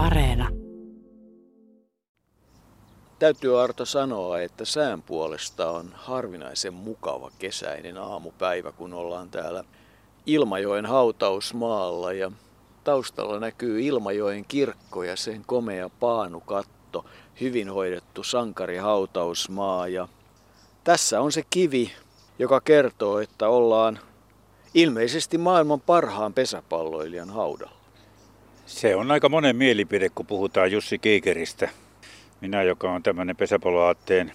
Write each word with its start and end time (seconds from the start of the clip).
Areena. 0.00 0.48
Täytyy 3.18 3.62
Arto 3.62 3.84
sanoa, 3.84 4.40
että 4.40 4.64
sään 4.64 5.02
puolesta 5.02 5.70
on 5.70 5.90
harvinaisen 5.94 6.74
mukava 6.74 7.30
kesäinen 7.38 7.98
aamupäivä, 7.98 8.72
kun 8.72 8.94
ollaan 8.94 9.30
täällä 9.30 9.64
Ilmajoen 10.26 10.86
hautausmaalla 10.86 12.12
ja 12.12 12.32
taustalla 12.84 13.40
näkyy 13.40 13.80
Ilmajoen 13.80 14.44
kirkko 14.44 15.02
ja 15.02 15.16
sen 15.16 15.42
komea 15.46 15.88
paanukatto, 15.88 17.04
hyvin 17.40 17.70
hoidettu 17.70 18.22
sankarihautausmaa 18.22 19.88
ja 19.88 20.08
tässä 20.84 21.20
on 21.20 21.32
se 21.32 21.44
kivi, 21.50 21.92
joka 22.38 22.60
kertoo, 22.60 23.18
että 23.18 23.48
ollaan 23.48 23.98
ilmeisesti 24.74 25.38
maailman 25.38 25.80
parhaan 25.80 26.34
pesäpalloilijan 26.34 27.30
haudalla. 27.30 27.79
Se 28.70 28.96
on 28.96 29.10
aika 29.10 29.28
monen 29.28 29.56
mielipide, 29.56 30.08
kun 30.08 30.26
puhutaan 30.26 30.72
Jussi 30.72 30.98
Kiikeristä. 30.98 31.68
Minä, 32.40 32.62
joka 32.62 32.92
on 32.92 33.02
tämmöinen 33.02 33.36
pesäpalloaatteen 33.36 34.32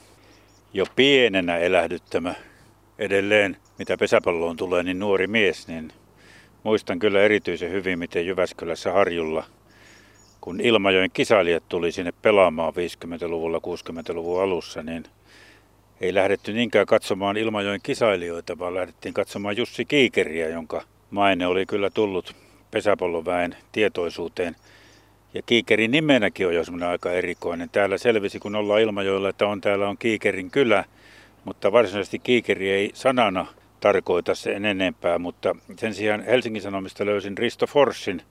jo 0.73 0.85
pienenä 0.95 1.57
elähdyttämä 1.57 2.35
edelleen, 2.99 3.57
mitä 3.79 3.97
pesäpalloon 3.97 4.57
tulee, 4.57 4.83
niin 4.83 4.99
nuori 4.99 5.27
mies, 5.27 5.67
niin 5.67 5.91
muistan 6.63 6.99
kyllä 6.99 7.21
erityisen 7.21 7.71
hyvin, 7.71 7.99
miten 7.99 8.25
Jyväskylässä 8.25 8.91
Harjulla, 8.91 9.43
kun 10.41 10.61
Ilmajoen 10.61 11.11
kisailijat 11.11 11.69
tuli 11.69 11.91
sinne 11.91 12.13
pelaamaan 12.21 12.73
50-luvulla, 12.73 13.57
60-luvun 13.57 14.41
alussa, 14.41 14.83
niin 14.83 15.03
ei 16.01 16.13
lähdetty 16.13 16.53
niinkään 16.53 16.85
katsomaan 16.85 17.37
Ilmajoen 17.37 17.81
kisailijoita, 17.83 18.59
vaan 18.59 18.73
lähdettiin 18.73 19.13
katsomaan 19.13 19.57
Jussi 19.57 19.85
Kiikeriä, 19.85 20.49
jonka 20.49 20.81
maine 21.11 21.47
oli 21.47 21.65
kyllä 21.65 21.89
tullut 21.89 22.44
pesäpalloväen 22.75 23.55
tietoisuuteen. 23.71 24.55
Ja 25.33 25.41
Kiikerin 25.41 25.91
nimenäkin 25.91 26.47
on 26.47 26.55
jo 26.55 26.63
semmoinen 26.63 26.89
aika 26.89 27.11
erikoinen. 27.11 27.69
Täällä 27.69 27.97
selvisi, 27.97 28.39
kun 28.39 28.55
ollaan 28.55 28.81
Ilmajoilla, 28.81 29.29
että 29.29 29.47
on 29.47 29.61
täällä 29.61 29.89
on 29.89 29.97
Kiikerin 29.97 30.51
kylä, 30.51 30.83
mutta 31.45 31.71
varsinaisesti 31.71 32.19
Kiikeri 32.19 32.69
ei 32.69 32.91
sanana 32.93 33.45
tarkoita 33.79 34.35
sen 34.35 34.65
enempää, 34.65 35.19
mutta 35.19 35.55
sen 35.77 35.93
sijaan 35.93 36.23
Helsingin 36.23 36.61
Sanomista 36.61 37.05
löysin 37.05 37.37
Risto 37.37 37.67
Forssin 37.67 38.21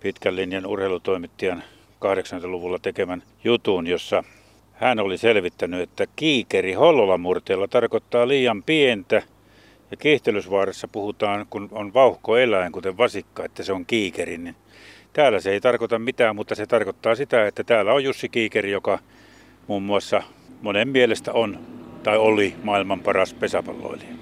pitkän 0.00 0.36
linjan 0.36 0.66
urheilutoimittajan 0.66 1.62
80-luvulla 2.04 2.78
tekemän 2.78 3.22
jutun, 3.44 3.86
jossa 3.86 4.24
hän 4.72 4.98
oli 4.98 5.18
selvittänyt, 5.18 5.80
että 5.80 6.06
kiikeri 6.16 6.72
Hollolan 6.72 7.20
murteella 7.20 7.68
tarkoittaa 7.68 8.28
liian 8.28 8.62
pientä 8.62 9.22
ja 9.90 9.96
kiihtelysvaarassa 9.96 10.88
puhutaan, 10.88 11.46
kun 11.50 11.68
on 11.72 11.94
vauhko 11.94 12.36
eläin, 12.36 12.72
kuten 12.72 12.96
vasikka, 12.96 13.44
että 13.44 13.62
se 13.62 13.72
on 13.72 13.86
kiikeri, 13.86 14.38
niin 14.38 14.56
täällä 15.12 15.40
se 15.40 15.50
ei 15.50 15.60
tarkoita 15.60 15.98
mitään, 15.98 16.36
mutta 16.36 16.54
se 16.54 16.66
tarkoittaa 16.66 17.14
sitä, 17.14 17.46
että 17.46 17.64
täällä 17.64 17.92
on 17.92 18.04
Jussi 18.04 18.28
Kiikeri, 18.28 18.70
joka 18.70 18.98
muun 19.66 19.82
muassa 19.82 20.22
monen 20.62 20.88
mielestä 20.88 21.32
on 21.32 21.58
tai 22.02 22.18
oli 22.18 22.54
maailman 22.62 23.00
paras 23.00 23.34
pesäpalloilija. 23.34 24.14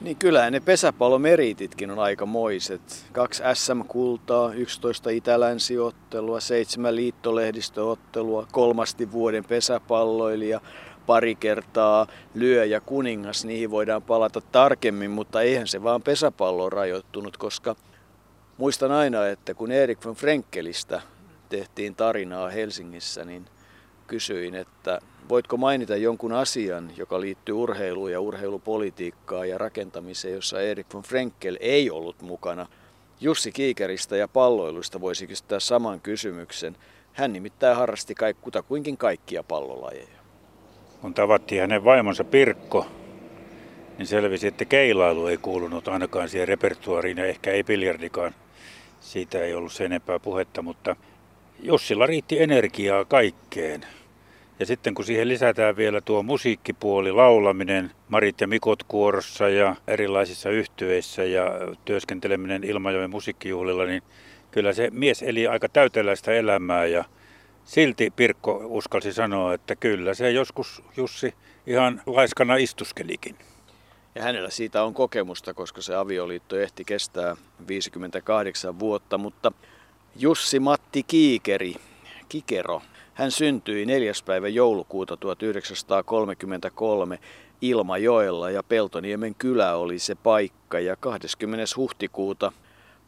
Niin 0.00 0.16
kyllä 0.16 0.50
ne 0.50 0.60
pesäpallomerititkin 0.60 1.90
on 1.90 1.98
aika 1.98 2.26
moiset. 2.26 3.06
Kaksi 3.12 3.42
SM-kultaa, 3.54 4.52
11 4.52 5.10
itä-länsiottelua, 5.10 6.40
seitsemän 6.40 6.96
liittolehdistöottelua, 6.96 8.46
kolmasti 8.52 9.12
vuoden 9.12 9.44
pesäpalloilija, 9.44 10.60
pari 11.10 11.34
kertaa 11.34 12.06
lyö 12.34 12.64
ja 12.64 12.80
kuningas, 12.80 13.44
niihin 13.44 13.70
voidaan 13.70 14.02
palata 14.02 14.40
tarkemmin, 14.40 15.10
mutta 15.10 15.42
eihän 15.42 15.66
se 15.66 15.82
vaan 15.82 16.02
pesäpalloon 16.02 16.72
rajoittunut, 16.72 17.36
koska 17.36 17.76
muistan 18.58 18.92
aina, 18.92 19.26
että 19.26 19.54
kun 19.54 19.72
Erik 19.72 20.04
von 20.04 20.14
Frenkelistä 20.14 21.00
tehtiin 21.48 21.94
tarinaa 21.94 22.50
Helsingissä, 22.50 23.24
niin 23.24 23.46
kysyin, 24.06 24.54
että 24.54 24.98
voitko 25.28 25.56
mainita 25.56 25.96
jonkun 25.96 26.32
asian, 26.32 26.90
joka 26.96 27.20
liittyy 27.20 27.54
urheiluun 27.54 28.12
ja 28.12 28.20
urheilupolitiikkaan 28.20 29.48
ja 29.48 29.58
rakentamiseen, 29.58 30.34
jossa 30.34 30.60
Erik 30.60 30.94
von 30.94 31.02
Frenkel 31.02 31.56
ei 31.60 31.90
ollut 31.90 32.22
mukana. 32.22 32.66
Jussi 33.20 33.52
Kiikeristä 33.52 34.16
ja 34.16 34.28
palloilusta 34.28 35.00
voisi 35.00 35.26
kysyä 35.26 35.60
saman 35.60 36.00
kysymyksen. 36.00 36.76
Hän 37.12 37.32
nimittäin 37.32 37.76
harrasti 37.76 38.14
kutakuinkin 38.40 38.96
kaikkia 38.96 39.42
pallolajeja. 39.42 40.19
Kun 41.00 41.14
tavattiin 41.14 41.60
hänen 41.60 41.84
vaimonsa 41.84 42.24
Pirkko, 42.24 42.86
niin 43.98 44.06
selvisi, 44.06 44.46
että 44.46 44.64
keilailu 44.64 45.26
ei 45.26 45.36
kuulunut 45.36 45.88
ainakaan 45.88 46.28
siihen 46.28 46.48
repertuariin 46.48 47.18
ja 47.18 47.26
ehkä 47.26 47.50
ei 47.50 47.64
biljardikaan. 47.64 48.34
Siitä 49.00 49.38
ei 49.38 49.54
ollut 49.54 49.72
sen 49.72 49.86
enempää 49.86 50.18
puhetta, 50.18 50.62
mutta 50.62 50.96
Jussilla 51.62 52.06
riitti 52.06 52.42
energiaa 52.42 53.04
kaikkeen. 53.04 53.86
Ja 54.58 54.66
sitten 54.66 54.94
kun 54.94 55.04
siihen 55.04 55.28
lisätään 55.28 55.76
vielä 55.76 56.00
tuo 56.00 56.22
musiikkipuoli, 56.22 57.12
laulaminen, 57.12 57.90
Marit 58.08 58.40
ja 58.40 58.46
Mikot 58.46 58.82
kuorossa 58.82 59.48
ja 59.48 59.76
erilaisissa 59.88 60.50
yhtyeissä 60.50 61.24
ja 61.24 61.44
työskenteleminen 61.84 62.64
Ilmajoen 62.64 63.10
musiikkijuhlilla, 63.10 63.84
niin 63.84 64.02
kyllä 64.50 64.72
se 64.72 64.88
mies 64.92 65.22
eli 65.22 65.46
aika 65.46 65.68
täyteläistä 65.68 66.32
elämää 66.32 66.86
ja 66.86 67.04
silti 67.70 68.12
Pirkko 68.16 68.60
uskalsi 68.64 69.12
sanoa, 69.12 69.54
että 69.54 69.76
kyllä 69.76 70.14
se 70.14 70.30
joskus 70.30 70.82
Jussi 70.96 71.34
ihan 71.66 72.02
laiskana 72.06 72.56
istuskelikin. 72.56 73.36
Ja 74.14 74.22
hänellä 74.22 74.50
siitä 74.50 74.82
on 74.82 74.94
kokemusta, 74.94 75.54
koska 75.54 75.82
se 75.82 75.94
avioliitto 75.94 76.58
ehti 76.58 76.84
kestää 76.84 77.36
58 77.68 78.78
vuotta, 78.78 79.18
mutta 79.18 79.52
Jussi 80.16 80.60
Matti 80.60 81.02
Kiikeri, 81.02 81.74
Kikero, 82.28 82.82
hän 83.14 83.30
syntyi 83.30 83.86
4. 83.86 84.12
päivä 84.24 84.48
joulukuuta 84.48 85.16
1933 85.16 87.18
Ilmajoella 87.60 88.50
ja 88.50 88.62
Peltoniemen 88.62 89.34
kylä 89.34 89.74
oli 89.74 89.98
se 89.98 90.14
paikka 90.14 90.80
ja 90.80 90.96
20. 90.96 91.64
huhtikuuta 91.76 92.52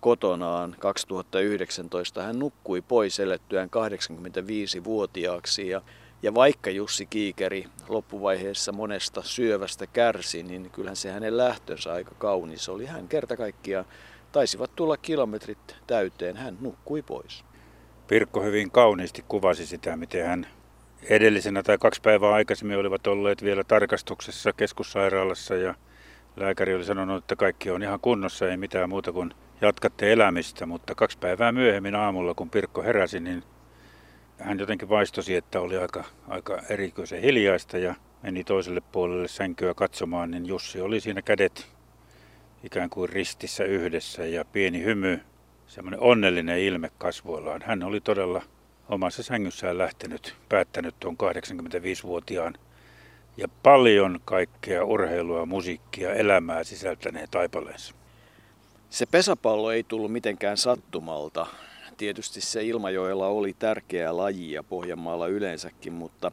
kotonaan 0.03 0.77
2019 0.79 2.23
hän 2.23 2.39
nukkui 2.39 2.81
pois 2.81 3.21
elettyään 3.21 3.69
85-vuotiaaksi 3.69 5.69
ja, 5.69 5.83
ja 6.23 6.35
vaikka 6.35 6.71
Jussi 6.71 7.07
Kiikeri 7.07 7.65
loppuvaiheessa 7.89 8.73
monesta 8.73 9.23
syövästä 9.23 9.87
kärsi, 9.87 10.43
niin 10.43 10.71
kyllähän 10.71 10.97
se 10.97 11.11
hänen 11.11 11.37
lähtönsä 11.37 11.93
aika 11.93 12.15
kaunis 12.19 12.69
oli. 12.69 12.87
Hän 12.87 13.09
kerta 13.09 13.37
kaikkiaan 13.37 13.85
taisivat 14.33 14.77
tulla 14.77 14.97
kilometrit 14.97 15.77
täyteen, 15.87 16.37
hän 16.37 16.57
nukkui 16.61 17.03
pois. 17.03 17.45
Pirkko 18.09 18.43
hyvin 18.43 18.71
kauniisti 18.71 19.25
kuvasi 19.29 19.67
sitä, 19.67 19.97
miten 19.97 20.27
hän 20.27 20.47
edellisenä 21.03 21.63
tai 21.63 21.79
kaksi 21.79 22.01
päivää 22.01 22.33
aikaisemmin 22.33 22.79
olivat 22.79 23.07
olleet 23.07 23.43
vielä 23.43 23.65
tarkastuksessa 23.65 24.53
keskussairaalassa 24.53 25.55
ja 25.55 25.75
lääkäri 26.37 26.75
oli 26.75 26.85
sanonut, 26.85 27.25
että 27.25 27.37
kaikki 27.37 27.71
on 27.71 27.83
ihan 27.83 28.01
kunnossa, 28.01 28.51
ei 28.51 28.57
mitään 28.57 28.89
muuta 28.89 29.13
kuin 29.13 29.35
jatkatte 29.63 30.13
elämistä, 30.13 30.67
mutta 30.67 30.95
kaksi 30.95 31.19
päivää 31.19 31.53
myöhemmin 31.53 31.95
aamulla, 31.95 32.35
kun 32.35 32.51
Pirkko 32.51 32.83
heräsi, 32.83 33.21
niin 33.21 33.43
hän 34.39 34.59
jotenkin 34.59 34.89
vaistosi, 34.89 35.37
että 35.37 35.61
oli 35.61 35.77
aika, 35.77 36.05
aika 36.29 36.63
erikoisen 36.69 37.23
hiljaista 37.23 37.79
ja 37.79 37.95
meni 38.23 38.45
toiselle 38.45 38.81
puolelle 38.81 39.29
sänkyä 39.29 39.75
katsomaan, 39.75 40.31
niin 40.31 40.47
Jussi 40.47 40.81
oli 40.81 41.01
siinä 41.01 41.23
kädet 41.23 41.69
ikään 42.65 42.91
kuin 42.91 43.09
ristissä 43.09 43.65
yhdessä 43.65 44.27
ja 44.27 44.45
pieni 44.45 44.83
hymy 44.83 45.21
semmoinen 45.67 46.01
onnellinen 46.01 46.59
ilme 46.59 46.91
kasvoillaan. 46.99 47.63
Hän 47.65 47.83
oli 47.83 48.01
todella 48.01 48.43
omassa 48.89 49.23
sängyssään 49.23 49.79
lähtenyt, 49.79 50.37
päättänyt 50.49 50.95
tuon 51.01 51.17
85-vuotiaan 51.21 52.55
ja 53.37 53.49
paljon 53.63 54.21
kaikkea 54.25 54.85
urheilua, 54.85 55.47
musiikkia, 55.47 56.15
elämää 56.15 56.65
sisältäneen 56.65 57.29
taipaleensa. 57.31 58.02
Se 58.93 59.07
pesäpallo 59.07 59.73
ei 59.73 59.83
tullut 59.83 60.13
mitenkään 60.13 60.57
sattumalta. 60.57 61.47
Tietysti 61.97 62.41
se 62.41 62.65
Ilmajoella 62.65 63.27
oli 63.27 63.57
tärkeä 63.59 64.17
laji 64.17 64.53
ja 64.53 64.63
Pohjanmaalla 64.63 65.27
yleensäkin, 65.27 65.93
mutta, 65.93 66.33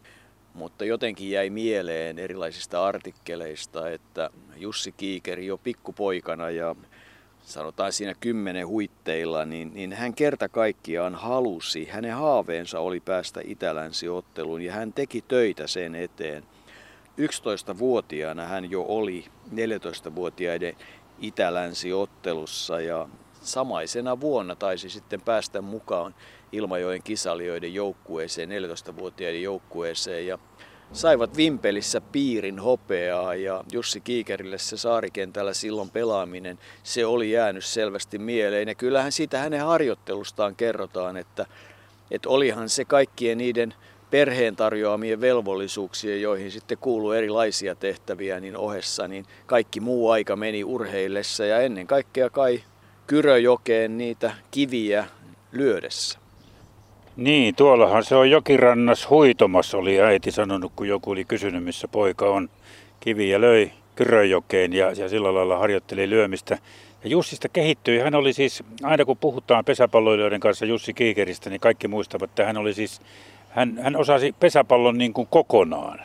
mutta 0.54 0.86
jotenkin 0.86 1.32
jäi 1.32 1.50
mieleen 1.50 2.20
erilaisista 2.20 2.86
artikkeleista, 2.86 3.90
että 3.90 4.30
Jussi 4.58 4.92
Kiikeri 4.92 5.46
jo 5.46 5.58
pikkupoikana 5.58 6.50
ja 6.50 6.76
sanotaan 7.42 7.94
siinä 7.94 8.14
kymmenen 8.20 8.68
huitteilla, 8.68 9.46
niin, 9.46 9.74
niin 9.74 9.94
hän 9.94 10.14
kerta 10.14 10.50
kaikkiaan 10.50 11.16
halusi, 11.16 11.86
hänen 11.86 12.14
haaveensa 12.14 12.80
oli 12.80 13.00
päästä 13.00 13.42
Itälänsiotteluun 13.44 14.62
ja 14.62 14.74
hän 14.74 14.94
teki 14.94 15.22
töitä 15.22 15.68
sen 15.68 15.96
eteen. 15.96 16.44
11-vuotiaana 17.20 18.46
hän 18.46 18.72
jo 18.72 18.86
oli 18.88 19.26
14-vuotiaiden 19.54 20.76
Itälänsiottelussa 21.22 22.82
ja 22.82 23.08
samaisena 23.42 24.22
vuonna 24.22 24.56
taisi 24.56 24.90
sitten 24.90 25.22
päästä 25.22 25.62
mukaan 25.62 26.16
Ilmajoen 26.52 27.04
kisalijoiden 27.04 27.74
joukkueeseen, 27.74 28.50
14-vuotiaiden 28.50 29.44
joukkueeseen 29.44 30.28
ja 30.28 30.40
saivat 30.94 31.38
Vimpelissä 31.38 32.02
piirin 32.02 32.60
hopeaa 32.60 33.36
ja 33.36 33.64
Jussi 33.72 34.02
Kiikerille 34.02 34.58
se 34.58 34.78
saarikentällä 34.78 35.54
silloin 35.54 35.90
pelaaminen, 35.90 36.60
se 36.84 37.06
oli 37.06 37.32
jäänyt 37.32 37.66
selvästi 37.66 38.18
mieleen. 38.18 38.68
Ja 38.68 38.76
kyllähän 38.76 39.12
siitä 39.12 39.40
hänen 39.40 39.66
harjoittelustaan 39.66 40.56
kerrotaan, 40.56 41.18
että 41.18 41.46
että 42.12 42.30
olihan 42.30 42.70
se 42.70 42.86
kaikkien 42.86 43.38
niiden 43.38 43.74
perheen 44.12 44.56
tarjoamien 44.56 45.22
velvollisuuksien, 45.22 46.22
joihin 46.22 46.52
sitten 46.52 46.78
kuuluu 46.78 47.12
erilaisia 47.12 47.76
tehtäviä, 47.76 48.40
niin 48.40 48.58
ohessa, 48.58 49.08
niin 49.08 49.26
kaikki 49.46 49.80
muu 49.80 50.10
aika 50.10 50.36
meni 50.36 50.64
urheillessa 50.64 51.46
ja 51.46 51.60
ennen 51.60 51.88
kaikkea 51.88 52.30
kai 52.30 52.64
Kyröjokeen 53.08 53.98
niitä 53.98 54.32
kiviä 54.52 55.06
lyödessä. 55.52 56.20
Niin, 57.16 57.56
tuollahan 57.56 58.04
se 58.04 58.16
on 58.16 58.32
jokirannas 58.32 59.10
huitomassa, 59.10 59.78
oli 59.78 60.02
äiti 60.02 60.32
sanonut, 60.32 60.72
kun 60.76 60.88
joku 60.88 61.12
oli 61.12 61.26
kysynyt, 61.26 61.64
missä 61.64 61.88
poika 61.88 62.30
on. 62.30 62.50
Kiviä 63.00 63.42
löi 63.42 63.72
Kyröjokeen 63.96 64.74
ja, 64.74 64.92
ja 64.92 65.10
sillä 65.10 65.34
lailla 65.34 65.58
harjoitteli 65.58 66.10
lyömistä. 66.10 66.58
Ja 67.04 67.10
Jussista 67.10 67.50
kehittyi. 67.50 68.00
Hän 68.00 68.16
oli 68.16 68.34
siis, 68.34 68.64
aina 68.84 69.06
kun 69.06 69.18
puhutaan 69.18 69.66
pesäpalloilijoiden 69.66 70.40
kanssa 70.40 70.66
Jussi 70.66 70.94
Kiikeristä, 70.94 71.50
niin 71.50 71.60
kaikki 71.60 71.88
muistavat, 71.88 72.30
että 72.30 72.46
hän 72.46 72.58
oli 72.58 72.74
siis, 72.74 73.02
hän, 73.50 73.80
hän 73.82 73.96
osasi 73.96 74.36
pesäpallon 74.40 74.98
niin 74.98 75.14
kuin 75.14 75.28
kokonaan. 75.28 76.00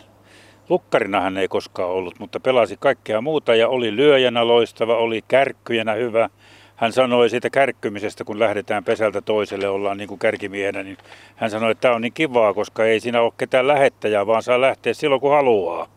Lukkarina 0.68 1.20
hän 1.20 1.38
ei 1.38 1.48
koskaan 1.48 1.90
ollut, 1.90 2.18
mutta 2.18 2.40
pelasi 2.40 2.76
kaikkea 2.80 3.20
muuta 3.20 3.54
ja 3.54 3.68
oli 3.68 3.96
lyöjänä 3.96 4.48
loistava, 4.48 4.96
oli 4.96 5.24
kärkkyjänä 5.28 5.92
hyvä. 5.92 6.28
Hän 6.76 6.92
sanoi 6.92 7.30
siitä 7.30 7.50
kärkkymisestä, 7.50 8.24
kun 8.24 8.38
lähdetään 8.38 8.84
pesältä 8.84 9.20
toiselle, 9.20 9.68
ollaan 9.68 9.96
niin 9.96 10.08
kuin 10.08 10.18
kärkimiehenä, 10.18 10.82
niin 10.82 10.96
hän 11.36 11.50
sanoi, 11.50 11.70
että 11.70 11.80
tämä 11.80 11.94
on 11.94 12.00
niin 12.00 12.12
kivaa, 12.12 12.54
koska 12.54 12.84
ei 12.84 13.00
siinä 13.00 13.20
ole 13.20 13.32
ketään 13.38 13.66
lähettäjää, 13.66 14.26
vaan 14.26 14.42
saa 14.42 14.60
lähteä 14.60 14.94
silloin 14.94 15.20
kun 15.20 15.30
haluaa 15.30 15.88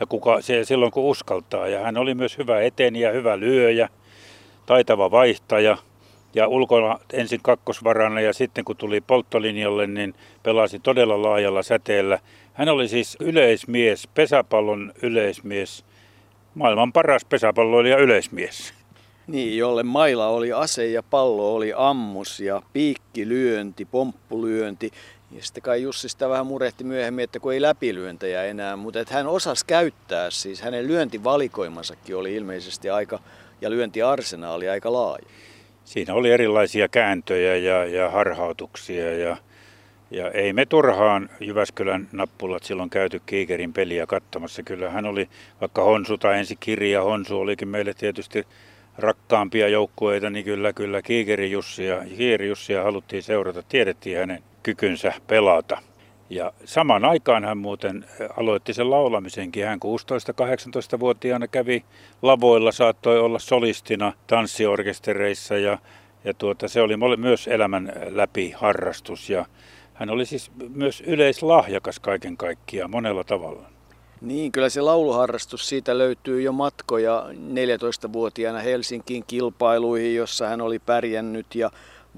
ja 0.00 0.06
kuka, 0.06 0.40
se, 0.40 0.64
silloin 0.64 0.92
kun 0.92 1.04
uskaltaa. 1.04 1.68
Ja 1.68 1.80
hän 1.80 1.96
oli 1.96 2.14
myös 2.14 2.38
hyvä 2.38 2.60
eteniä, 2.60 3.10
hyvä 3.10 3.40
lyöjä, 3.40 3.88
taitava 4.66 5.10
vaihtaja 5.10 5.76
ja 6.34 6.48
ulkona 6.48 6.98
ensin 7.12 7.40
kakkosvarana 7.42 8.20
ja 8.20 8.32
sitten 8.32 8.64
kun 8.64 8.76
tuli 8.76 9.00
polttolinjalle, 9.00 9.86
niin 9.86 10.14
pelasi 10.42 10.78
todella 10.78 11.22
laajalla 11.22 11.62
säteellä. 11.62 12.18
Hän 12.52 12.68
oli 12.68 12.88
siis 12.88 13.16
yleismies, 13.20 14.08
pesäpallon 14.14 14.92
yleismies, 15.02 15.84
maailman 16.54 16.92
paras 16.92 17.24
pesäpalloilija 17.24 17.96
yleismies. 17.96 18.74
Niin, 19.26 19.58
jolle 19.58 19.82
maila 19.82 20.28
oli 20.28 20.52
ase 20.52 20.86
ja 20.86 21.02
pallo 21.02 21.54
oli 21.54 21.72
ammus 21.76 22.40
ja 22.40 22.62
piikkilyönti, 22.72 23.84
pomppulyönti. 23.84 24.90
Ja 25.30 25.42
sitten 25.42 25.62
kai 25.62 25.82
Jussi 25.82 26.08
sitä 26.08 26.28
vähän 26.28 26.46
murehti 26.46 26.84
myöhemmin, 26.84 27.22
että 27.22 27.40
kun 27.40 27.52
ei 27.52 27.62
läpilyöntejä 27.62 28.44
enää, 28.44 28.76
mutta 28.76 29.00
että 29.00 29.14
hän 29.14 29.26
osasi 29.26 29.66
käyttää, 29.66 30.30
siis 30.30 30.62
hänen 30.62 30.86
lyöntivalikoimansakin 30.86 32.16
oli 32.16 32.34
ilmeisesti 32.34 32.90
aika, 32.90 33.18
ja 33.60 33.70
lyöntiarsenaali 33.70 34.68
aika 34.68 34.92
laaja. 34.92 35.24
Siinä 35.84 36.14
oli 36.14 36.30
erilaisia 36.30 36.88
kääntöjä 36.88 37.56
ja, 37.56 37.84
ja 37.84 38.10
harhautuksia 38.10 39.18
ja, 39.18 39.36
ja 40.10 40.30
ei 40.30 40.52
me 40.52 40.66
turhaan 40.66 41.30
Jyväskylän 41.40 42.08
nappulat 42.12 42.62
silloin 42.62 42.90
käyty 42.90 43.20
Kiikerin 43.26 43.72
peliä 43.72 44.06
katsomassa. 44.06 44.62
Kyllä 44.62 44.90
hän 44.90 45.06
oli, 45.06 45.28
vaikka 45.60 45.82
Honsu 45.82 46.18
tai 46.18 46.38
ensi 46.38 46.56
kirja 46.56 47.02
Honsu 47.02 47.40
olikin 47.40 47.68
meille 47.68 47.94
tietysti 47.94 48.46
rakkaampia 48.98 49.68
joukkueita, 49.68 50.30
niin 50.30 50.44
kyllä, 50.44 50.72
kyllä 50.72 51.02
Kiikeri 51.02 51.50
Jussia, 51.50 52.04
Kiikeri 52.16 52.48
Jussia 52.48 52.82
haluttiin 52.82 53.22
seurata. 53.22 53.62
Tiedettiin 53.62 54.18
hänen 54.18 54.42
kykynsä 54.62 55.12
pelata. 55.26 55.78
Ja 56.32 56.52
samaan 56.64 57.04
aikaan 57.04 57.44
hän 57.44 57.58
muuten 57.58 58.04
aloitti 58.36 58.74
sen 58.74 58.90
laulamisenkin. 58.90 59.66
Hän 59.66 59.78
16-18-vuotiaana 60.96 61.48
kävi 61.48 61.84
lavoilla, 62.22 62.72
saattoi 62.72 63.20
olla 63.20 63.38
solistina 63.38 64.12
tanssiorkestereissa 64.26 65.58
ja, 65.58 65.78
ja 66.24 66.34
tuota, 66.34 66.68
se 66.68 66.80
oli 66.80 67.16
myös 67.16 67.48
elämän 67.48 67.92
läpi 68.10 68.50
harrastus. 68.50 69.30
Ja 69.30 69.46
hän 69.94 70.10
oli 70.10 70.26
siis 70.26 70.50
myös 70.68 71.00
yleislahjakas 71.06 72.00
kaiken 72.00 72.36
kaikkiaan 72.36 72.90
monella 72.90 73.24
tavalla. 73.24 73.62
Niin, 74.20 74.52
kyllä 74.52 74.68
se 74.68 74.80
lauluharrastus 74.80 75.68
siitä 75.68 75.98
löytyy 75.98 76.42
jo 76.42 76.52
matkoja 76.52 77.26
14-vuotiaana 77.28 78.58
Helsinkiin 78.58 79.24
kilpailuihin, 79.26 80.14
jossa 80.14 80.48
hän 80.48 80.60
oli 80.60 80.78
pärjännyt 80.78 81.54
ja 81.54 81.70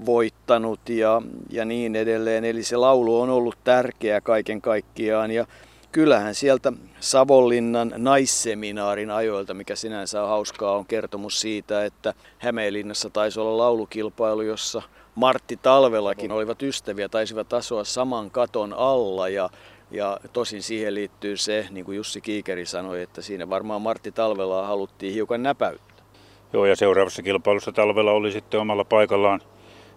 voittanut 0.05 0.89
ja, 0.89 1.21
ja 1.49 1.65
niin 1.65 1.95
edelleen. 1.95 2.45
Eli 2.45 2.63
se 2.63 2.77
laulu 2.77 3.21
on 3.21 3.29
ollut 3.29 3.57
tärkeä 3.63 4.21
kaiken 4.21 4.61
kaikkiaan 4.61 5.31
ja 5.31 5.45
kyllähän 5.91 6.35
sieltä 6.35 6.73
Savonlinnan 6.99 7.93
naisseminaarin 7.97 9.11
ajoilta, 9.11 9.53
mikä 9.53 9.75
sinänsä 9.75 10.23
on 10.23 10.29
hauskaa, 10.29 10.77
on 10.77 10.85
kertomus 10.85 11.41
siitä, 11.41 11.85
että 11.85 12.13
Hämeenlinnassa 12.37 13.09
taisi 13.09 13.39
olla 13.39 13.57
laulukilpailu, 13.57 14.41
jossa 14.41 14.81
Martti 15.15 15.59
Talvelakin 15.61 16.31
olivat 16.31 16.63
ystäviä, 16.63 17.09
taisivat 17.09 17.53
asua 17.53 17.83
saman 17.83 18.31
katon 18.31 18.73
alla 18.73 19.29
ja 19.29 19.49
ja 19.91 20.19
tosin 20.33 20.63
siihen 20.63 20.95
liittyy 20.95 21.37
se, 21.37 21.67
niin 21.71 21.85
kuin 21.85 21.95
Jussi 21.95 22.21
Kiikeri 22.21 22.65
sanoi, 22.65 23.01
että 23.01 23.21
siinä 23.21 23.49
varmaan 23.49 23.81
Martti 23.81 24.11
Talvelaa 24.11 24.67
haluttiin 24.67 25.13
hiukan 25.13 25.43
näpäyttää. 25.43 26.05
Joo, 26.53 26.65
ja 26.65 26.75
seuraavassa 26.75 27.23
kilpailussa 27.23 27.71
Talvela 27.71 28.11
oli 28.11 28.31
sitten 28.31 28.59
omalla 28.59 28.83
paikallaan 28.83 29.41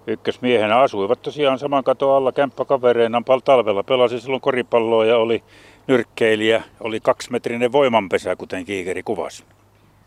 ykkösmiehenä. 0.07 0.81
Asuivat 0.81 1.23
tosiaan 1.23 1.59
saman 1.59 1.85
katon 1.85 2.17
alla 2.17 2.33
kämppäkavereina. 2.33 3.23
Talvella 3.45 3.83
pelasi 3.83 4.21
silloin 4.21 4.41
koripalloa 4.41 5.05
ja 5.05 5.19
oli 5.19 5.43
nyrkkeilijä. 5.87 6.63
Oli 6.81 7.01
kaksimetrinen 7.01 7.73
voimanpesä, 7.73 8.37
kuten 8.37 8.65
Kiikeri 8.65 9.03
kuvasi. 9.03 9.45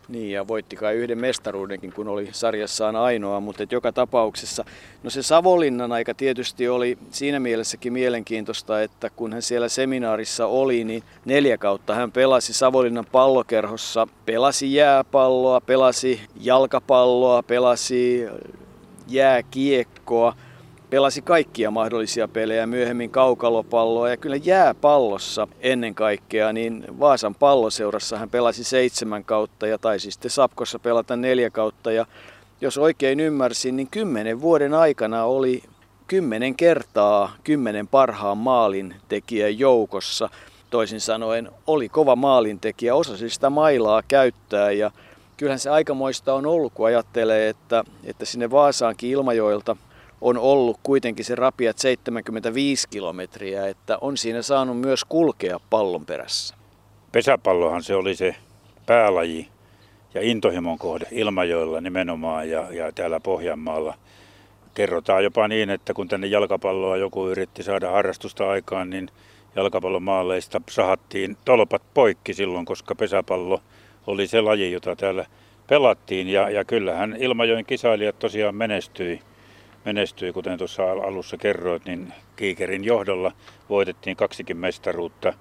Niin, 0.08 0.30
ja 0.30 0.48
voitti 0.48 0.76
kai 0.76 0.94
yhden 0.94 1.18
mestaruudenkin, 1.18 1.92
kun 1.92 2.08
oli 2.08 2.28
sarjassaan 2.32 2.96
ainoa, 2.96 3.40
mutta 3.40 3.64
joka 3.70 3.92
tapauksessa, 3.92 4.64
no 5.02 5.10
se 5.10 5.22
Savonlinnan 5.22 5.92
aika 5.92 6.14
tietysti 6.14 6.68
oli 6.68 6.98
siinä 7.10 7.40
mielessäkin 7.40 7.92
mielenkiintoista, 7.92 8.82
että 8.82 9.10
kun 9.10 9.32
hän 9.32 9.42
siellä 9.42 9.68
seminaarissa 9.68 10.46
oli, 10.46 10.84
niin 10.84 11.02
neljä 11.24 11.58
kautta 11.58 11.94
hän 11.94 12.12
pelasi 12.12 12.52
Savonlinnan 12.52 13.06
pallokerhossa, 13.12 14.08
pelasi 14.26 14.74
jääpalloa, 14.74 15.60
pelasi 15.60 16.20
jalkapalloa, 16.40 17.42
pelasi 17.42 18.26
jääkiekkoa, 19.08 20.34
pelasi 20.90 21.22
kaikkia 21.22 21.70
mahdollisia 21.70 22.28
pelejä, 22.28 22.66
myöhemmin 22.66 23.10
kaukalopalloa 23.10 24.08
ja 24.08 24.16
kyllä 24.16 24.36
jääpallossa 24.36 25.48
ennen 25.60 25.94
kaikkea, 25.94 26.52
niin 26.52 26.84
Vaasan 27.00 27.34
palloseurassa 27.34 28.18
hän 28.18 28.30
pelasi 28.30 28.64
seitsemän 28.64 29.24
kautta 29.24 29.66
ja 29.66 29.78
taisi 29.78 30.10
sitten 30.10 30.30
Sapkossa 30.30 30.78
pelata 30.78 31.16
neljä 31.16 31.50
kautta 31.50 31.92
ja 31.92 32.06
jos 32.60 32.78
oikein 32.78 33.20
ymmärsin, 33.20 33.76
niin 33.76 33.88
kymmenen 33.90 34.40
vuoden 34.40 34.74
aikana 34.74 35.24
oli 35.24 35.62
kymmenen 36.06 36.54
kertaa 36.54 37.32
kymmenen 37.44 37.88
parhaan 37.88 38.38
maalintekijän 38.38 39.58
joukossa. 39.58 40.28
Toisin 40.70 41.00
sanoen 41.00 41.50
oli 41.66 41.88
kova 41.88 42.16
maalintekijä, 42.16 42.94
osasi 42.94 43.30
sitä 43.30 43.50
mailaa 43.50 44.02
käyttää 44.08 44.70
ja 44.70 44.90
kyllähän 45.36 45.58
se 45.58 45.70
aikamoista 45.70 46.34
on 46.34 46.46
ollut, 46.46 46.72
kun 46.72 46.86
ajattelee, 46.86 47.48
että, 47.48 47.84
että 48.04 48.24
sinne 48.24 48.50
Vaasaankin 48.50 49.10
Ilmajoilta 49.10 49.76
on 50.20 50.38
ollut 50.38 50.80
kuitenkin 50.82 51.24
se 51.24 51.34
rapiat 51.34 51.78
75 51.78 52.88
kilometriä, 52.88 53.66
että 53.66 53.98
on 54.00 54.16
siinä 54.16 54.42
saanut 54.42 54.80
myös 54.80 55.04
kulkea 55.04 55.60
pallon 55.70 56.06
perässä. 56.06 56.54
Pesäpallohan 57.12 57.82
se 57.82 57.94
oli 57.94 58.14
se 58.14 58.36
päälaji 58.86 59.48
ja 60.14 60.22
intohimon 60.22 60.78
kohde 60.78 61.06
Ilmajoilla 61.10 61.80
nimenomaan 61.80 62.50
ja, 62.50 62.72
ja 62.72 62.92
täällä 62.92 63.20
Pohjanmaalla. 63.20 63.94
Kerrotaan 64.74 65.24
jopa 65.24 65.48
niin, 65.48 65.70
että 65.70 65.94
kun 65.94 66.08
tänne 66.08 66.26
jalkapalloa 66.26 66.96
joku 66.96 67.28
yritti 67.28 67.62
saada 67.62 67.90
harrastusta 67.90 68.50
aikaan, 68.50 68.90
niin 68.90 69.08
jalkapallon 69.56 70.02
maaleista 70.02 70.60
sahattiin 70.70 71.36
tolpat 71.44 71.82
poikki 71.94 72.34
silloin, 72.34 72.64
koska 72.64 72.94
pesäpallo 72.94 73.60
oli 74.06 74.26
se 74.26 74.40
laji, 74.40 74.72
jota 74.72 74.96
täällä 74.96 75.26
pelattiin. 75.66 76.28
Ja, 76.28 76.50
ja 76.50 76.64
kyllähän 76.64 77.16
Ilmajoen 77.18 77.64
kisailijat 77.64 78.18
tosiaan 78.18 78.54
menestyi 78.54 79.20
menestyi, 79.84 80.32
kuten 80.32 80.58
tuossa 80.58 80.92
alussa 80.92 81.36
kerroit, 81.36 81.84
niin 81.84 82.12
Kiikerin 82.36 82.84
johdolla 82.84 83.32
voitettiin 83.68 84.16
kaksikin 84.16 84.56
mestaruutta. 84.56 85.32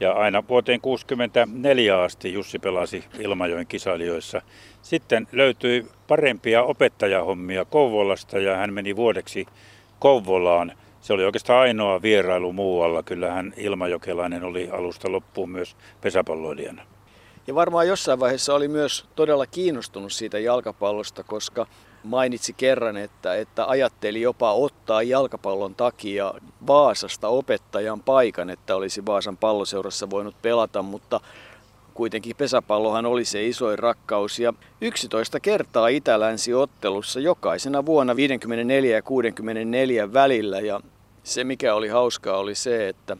Ja 0.00 0.12
aina 0.12 0.42
vuoteen 0.48 0.80
64 0.80 2.02
asti 2.02 2.32
Jussi 2.32 2.58
pelasi 2.58 3.04
Ilmajoen 3.18 3.66
kisailijoissa. 3.66 4.42
Sitten 4.82 5.28
löytyi 5.32 5.86
parempia 6.08 6.62
opettajahommia 6.62 7.64
Kouvolasta 7.64 8.38
ja 8.38 8.56
hän 8.56 8.72
meni 8.72 8.96
vuodeksi 8.96 9.46
Kouvolaan. 9.98 10.72
Se 11.00 11.12
oli 11.12 11.24
oikeastaan 11.24 11.60
ainoa 11.60 12.02
vierailu 12.02 12.52
muualla. 12.52 13.02
Kyllähän 13.02 13.54
Ilmajokelainen 13.56 14.44
oli 14.44 14.68
alusta 14.72 15.12
loppuun 15.12 15.50
myös 15.50 15.76
pesäpalloilijana. 16.00 16.82
Ja 17.50 17.54
varmaan 17.54 17.88
jossain 17.88 18.20
vaiheessa 18.20 18.54
oli 18.54 18.68
myös 18.68 19.04
todella 19.16 19.46
kiinnostunut 19.46 20.12
siitä 20.12 20.38
jalkapallosta, 20.38 21.24
koska 21.24 21.66
mainitsi 22.04 22.52
kerran, 22.52 22.96
että, 22.96 23.34
että 23.34 23.66
ajatteli 23.66 24.20
jopa 24.20 24.52
ottaa 24.52 25.02
jalkapallon 25.02 25.74
takia 25.74 26.34
Vaasasta 26.66 27.28
opettajan 27.28 28.00
paikan, 28.00 28.50
että 28.50 28.76
olisi 28.76 29.06
Vaasan 29.06 29.36
palloseurassa 29.36 30.10
voinut 30.10 30.42
pelata, 30.42 30.82
mutta 30.82 31.20
kuitenkin 31.94 32.36
pesäpallohan 32.36 33.06
oli 33.06 33.24
se 33.24 33.46
isoin 33.46 33.78
rakkaus. 33.78 34.38
Ja 34.38 34.54
11 34.80 35.40
kertaa 35.40 35.88
Itä-Länsi-ottelussa 35.88 37.20
jokaisena 37.20 37.86
vuonna 37.86 38.16
54 38.16 38.96
ja 38.96 39.02
64 39.02 40.12
välillä. 40.12 40.60
Ja 40.60 40.80
Se 41.22 41.44
mikä 41.44 41.74
oli 41.74 41.88
hauskaa 41.88 42.36
oli 42.36 42.54
se, 42.54 42.88
että 42.88 43.16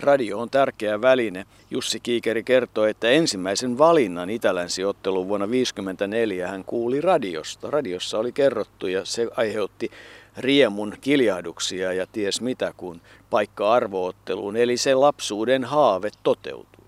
radio 0.00 0.38
on 0.38 0.50
tärkeä 0.50 1.00
väline. 1.00 1.46
Jussi 1.70 2.00
Kiikeri 2.00 2.42
kertoi, 2.42 2.90
että 2.90 3.08
ensimmäisen 3.08 3.78
valinnan 3.78 4.30
Itälänsi-ottelun 4.30 5.28
vuonna 5.28 5.46
1954 5.46 6.48
hän 6.48 6.64
kuuli 6.64 7.00
radiosta. 7.00 7.70
Radiossa 7.70 8.18
oli 8.18 8.32
kerrottu 8.32 8.86
ja 8.86 9.04
se 9.04 9.28
aiheutti 9.36 9.90
riemun 10.38 10.94
kiljahduksia 11.00 11.92
ja 11.92 12.06
ties 12.12 12.40
mitä 12.40 12.72
kun 12.76 13.00
paikka 13.30 13.72
arvootteluun. 13.72 14.56
Eli 14.56 14.76
se 14.76 14.94
lapsuuden 14.94 15.64
haave 15.64 16.10
toteutui. 16.22 16.84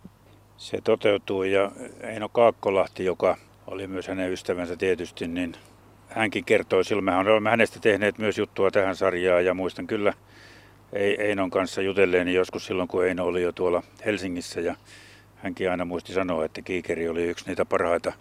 Se 0.57 0.79
toteutui 0.85 1.53
ja 1.53 1.73
Eino 2.01 2.29
Kaakkolahti, 2.29 3.05
joka 3.05 3.37
oli 3.67 3.87
myös 3.87 4.09
hänen 4.09 4.33
ystävänsä 4.33 4.77
tietysti, 4.77 5.29
niin 5.29 5.57
hänkin 6.09 6.45
kertoi 6.45 6.85
silloin, 6.85 7.05
mehän 7.05 7.29
olemme 7.29 7.51
hänestä 7.51 7.81
tehneet 7.81 8.19
myös 8.19 8.39
juttua 8.39 8.71
tähän 8.71 8.97
sarjaan 8.97 9.45
ja 9.45 9.55
muistan 9.55 9.87
kyllä 9.87 10.13
Einon 10.93 11.51
kanssa 11.51 11.83
jutelleeni 11.83 12.35
joskus 12.35 12.67
silloin, 12.67 12.89
kun 12.89 13.07
Eino 13.07 13.25
oli 13.25 13.43
jo 13.43 13.53
tuolla 13.53 13.83
Helsingissä 14.07 14.61
ja 14.61 14.75
hänkin 15.37 15.71
aina 15.71 15.85
muisti 15.85 16.13
sanoa, 16.13 16.45
että 16.45 16.63
Kiikeri 16.63 17.09
oli 17.09 17.23
yksi 17.23 17.47
niitä 17.47 17.65
parhaita 17.65 18.13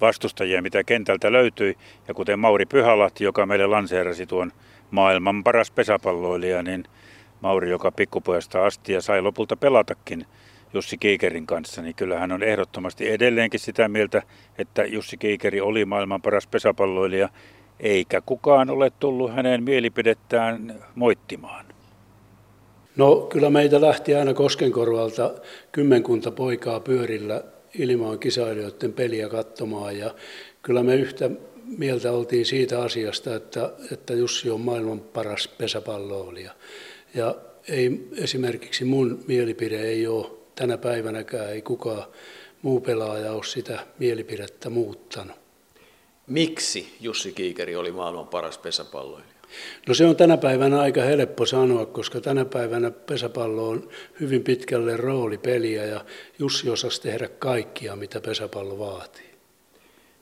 vastustajia, 0.00 0.62
mitä 0.62 0.84
kentältä 0.84 1.32
löytyi. 1.32 1.76
Ja 2.08 2.14
kuten 2.14 2.38
Mauri 2.38 2.66
Pyhälahti, 2.66 3.24
joka 3.24 3.46
meille 3.46 3.66
lanseerasi 3.66 4.26
tuon 4.26 4.52
maailman 4.90 5.44
paras 5.44 5.70
pesäpalloilija, 5.70 6.62
niin 6.62 6.84
Mauri, 7.40 7.70
joka 7.70 7.92
pikkupojasta 7.92 8.66
asti 8.66 8.92
ja 8.92 9.00
sai 9.00 9.22
lopulta 9.22 9.56
pelatakin 9.56 10.26
Jussi 10.74 10.98
Kiikerin 10.98 11.46
kanssa, 11.46 11.82
niin 11.82 11.94
kyllä 11.94 12.18
hän 12.18 12.32
on 12.32 12.42
ehdottomasti 12.42 13.10
edelleenkin 13.10 13.60
sitä 13.60 13.88
mieltä, 13.88 14.22
että 14.58 14.84
Jussi 14.84 15.16
Kiikeri 15.16 15.60
oli 15.60 15.84
maailman 15.84 16.22
paras 16.22 16.46
pesäpalloilija, 16.46 17.28
eikä 17.80 18.20
kukaan 18.20 18.70
ole 18.70 18.90
tullut 18.90 19.34
hänen 19.34 19.62
mielipidettään 19.62 20.74
moittimaan. 20.94 21.66
No 22.96 23.16
kyllä 23.16 23.50
meitä 23.50 23.80
lähti 23.80 24.14
aina 24.14 24.34
Koskenkorvalta 24.34 25.34
kymmenkunta 25.72 26.30
poikaa 26.30 26.80
pyörillä 26.80 27.44
ilmaan 27.78 28.18
kisailijoiden 28.18 28.92
peliä 28.92 29.28
katsomaan 29.28 29.98
ja 29.98 30.14
kyllä 30.62 30.82
me 30.82 30.94
yhtä 30.94 31.30
mieltä 31.78 32.12
oltiin 32.12 32.46
siitä 32.46 32.82
asiasta, 32.82 33.34
että, 33.34 33.72
että 33.92 34.14
Jussi 34.14 34.50
on 34.50 34.60
maailman 34.60 35.00
paras 35.00 35.48
pesäpalloilija. 35.48 36.52
Ja 37.14 37.34
ei, 37.68 38.08
esimerkiksi 38.16 38.84
mun 38.84 39.24
mielipide 39.26 39.82
ei 39.82 40.06
ole 40.06 40.30
tänä 40.54 40.78
päivänäkään, 40.78 41.50
ei 41.50 41.62
kukaan 41.62 42.04
muu 42.62 42.80
pelaaja 42.80 43.32
ole 43.32 43.44
sitä 43.44 43.86
mielipidettä 43.98 44.70
muuttanut. 44.70 45.36
Miksi 46.26 46.96
Jussi 47.00 47.32
Kiikeri 47.32 47.76
oli 47.76 47.92
maailman 47.92 48.28
paras 48.28 48.58
pesäpalloilija? 48.58 49.31
No 49.88 49.94
se 49.94 50.06
on 50.06 50.16
tänä 50.16 50.36
päivänä 50.36 50.80
aika 50.80 51.02
helppo 51.02 51.46
sanoa, 51.46 51.86
koska 51.86 52.20
tänä 52.20 52.44
päivänä 52.44 52.90
pesäpallo 52.90 53.68
on 53.68 53.88
hyvin 54.20 54.42
pitkälle 54.42 54.96
roolipeliä 54.96 55.84
ja 55.84 56.04
Jussi 56.38 56.70
osasi 56.70 57.02
tehdä 57.02 57.28
kaikkia, 57.28 57.96
mitä 57.96 58.20
pesäpallo 58.20 58.78
vaatii. 58.78 59.32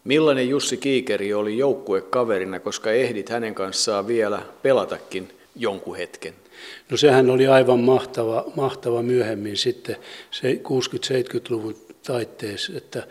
Millainen 0.05 0.49
Jussi 0.49 0.77
Kiikeri 0.77 1.35
oli 1.35 1.59
joukkuekaverina, 1.59 2.61
koska 2.61 2.91
ehdit 2.91 3.29
hänen 3.29 3.55
kanssaan 3.55 4.07
vielä 4.07 4.43
pelatakin 4.63 5.29
jonkun 5.57 5.97
hetken? 5.97 6.35
No 6.91 6.97
sehän 6.97 7.31
oli 7.31 7.47
aivan 7.47 7.81
mahtava, 7.81 8.45
mahtava 8.57 9.03
myöhemmin 9.03 9.57
sitten 9.57 9.97
se 10.31 10.53
60-70-luvun 10.53 11.77
taitteessa, 12.07 12.73
että 12.77 13.07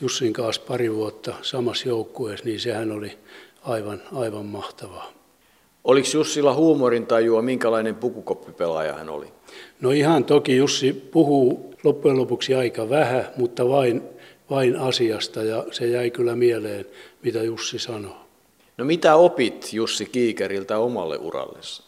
Jussin 0.00 0.32
kanssa 0.32 0.62
pari 0.68 0.94
vuotta 0.94 1.34
samassa 1.42 1.88
joukkueessa, 1.88 2.44
niin 2.44 2.60
sehän 2.60 2.92
oli 2.92 3.18
aivan, 3.62 4.02
aivan 4.12 4.46
mahtavaa. 4.46 5.21
Oliko 5.84 6.08
Jussilla 6.14 6.54
huumorintajua, 6.54 7.42
minkälainen 7.42 7.94
pukukoppipelaaja 7.94 8.92
hän 8.92 9.08
oli? 9.08 9.26
No 9.80 9.90
ihan 9.90 10.24
toki 10.24 10.56
Jussi 10.56 10.92
puhuu 10.92 11.74
loppujen 11.84 12.18
lopuksi 12.18 12.54
aika 12.54 12.90
vähän, 12.90 13.26
mutta 13.36 13.68
vain, 13.68 14.02
vain 14.50 14.76
asiasta 14.76 15.42
ja 15.42 15.64
se 15.70 15.86
jäi 15.86 16.10
kyllä 16.10 16.36
mieleen, 16.36 16.86
mitä 17.22 17.42
Jussi 17.42 17.78
sanoo. 17.78 18.16
No 18.78 18.84
mitä 18.84 19.16
opit 19.16 19.72
Jussi 19.72 20.06
Kiikeriltä 20.06 20.78
omalle 20.78 21.18
urallesi? 21.18 21.82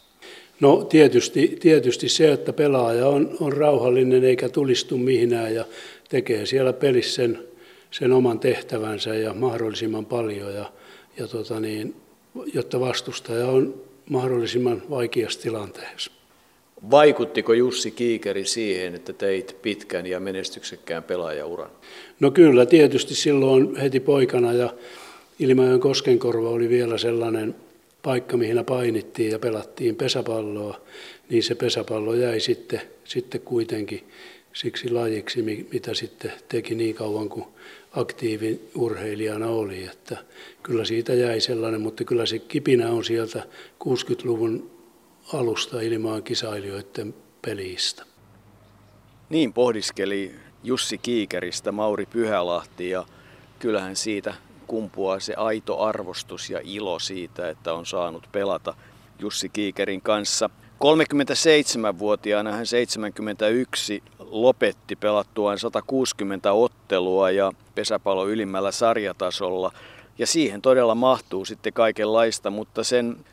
No 0.59 0.83
tietysti, 0.83 1.57
tietysti 1.59 2.09
se, 2.09 2.31
että 2.31 2.53
pelaaja 2.53 3.07
on, 3.07 3.37
on 3.39 3.53
rauhallinen 3.53 4.23
eikä 4.23 4.49
tulistu 4.49 4.97
mihinään 4.97 5.55
ja 5.55 5.65
tekee 6.09 6.45
siellä 6.45 6.73
pelissä 6.73 7.15
sen, 7.15 7.39
sen 7.91 8.11
oman 8.11 8.39
tehtävänsä 8.39 9.15
ja 9.15 9.33
mahdollisimman 9.33 10.05
paljon, 10.05 10.53
ja, 10.53 10.71
ja 11.17 11.27
tota 11.27 11.59
niin, 11.59 11.95
jotta 12.53 12.79
vastustaja 12.79 13.47
on 13.47 13.84
mahdollisimman 14.09 14.81
vaikeassa 14.89 15.41
tilanteessa. 15.41 16.11
Vaikuttiko 16.91 17.53
Jussi 17.53 17.91
Kiikeri 17.91 18.45
siihen, 18.45 18.95
että 18.95 19.13
teit 19.13 19.57
pitkän 19.61 20.05
ja 20.05 20.19
menestyksekkään 20.19 21.03
pelaajauran? 21.03 21.69
No 22.19 22.31
kyllä, 22.31 22.65
tietysti 22.65 23.15
silloin 23.15 23.75
heti 23.75 23.99
poikana 23.99 24.53
ja 24.53 24.73
Ilmajoen 25.39 25.79
Koskenkorva 25.79 26.49
oli 26.49 26.69
vielä 26.69 26.97
sellainen 26.97 27.55
paikka, 28.05 28.37
mihin 28.37 28.65
painittiin 28.65 29.31
ja 29.31 29.39
pelattiin 29.39 29.95
pesäpalloa, 29.95 30.81
niin 31.29 31.43
se 31.43 31.55
pesäpallo 31.55 32.13
jäi 32.13 32.39
sitten, 32.39 32.81
sitten 33.03 33.41
kuitenkin 33.41 34.09
siksi 34.53 34.89
lajiksi, 34.89 35.41
mitä 35.73 35.93
sitten 35.93 36.31
teki 36.49 36.75
niin 36.75 36.95
kauan 36.95 37.29
kuin 37.29 37.45
aktiivin 37.91 38.69
urheilijana 38.75 39.47
oli. 39.47 39.83
Että 39.83 40.17
kyllä 40.63 40.85
siitä 40.85 41.13
jäi 41.13 41.41
sellainen, 41.41 41.81
mutta 41.81 42.03
kyllä 42.03 42.25
se 42.25 42.39
kipinä 42.39 42.91
on 42.91 43.03
sieltä 43.05 43.43
60-luvun 43.83 44.71
alusta 45.33 45.81
ilmaan 45.81 46.23
kisailijoiden 46.23 47.13
pelistä. 47.41 48.05
Niin 49.29 49.53
pohdiskeli 49.53 50.31
Jussi 50.63 50.97
Kiikeristä 50.97 51.71
Mauri 51.71 52.05
Pyhälahti 52.05 52.89
ja 52.89 53.05
kyllähän 53.59 53.95
siitä 53.95 54.33
kumpuaa 54.65 55.19
se 55.19 55.33
aito 55.37 55.79
arvostus 55.79 56.49
ja 56.49 56.59
ilo 56.63 56.99
siitä, 56.99 57.49
että 57.49 57.73
on 57.73 57.85
saanut 57.85 58.27
pelata 58.31 58.73
Jussi 59.19 59.49
Kiikerin 59.49 60.01
kanssa. 60.01 60.49
37-vuotiaana 60.75 62.51
hän 62.51 62.65
71 62.65 64.03
lopetti 64.19 64.95
pelattuaan 64.95 65.59
160 65.59 66.53
ottelua 66.53 67.31
ja 67.31 67.51
pesäpallo 67.75 68.27
ylimmällä 68.27 68.71
sarjatasolla. 68.71 69.71
Ja 70.17 70.27
siihen 70.27 70.61
todella 70.61 70.95
mahtuu 70.95 71.45
sitten 71.45 71.73
kaikenlaista, 71.73 72.49
mutta 72.49 72.83
sen 72.83 73.25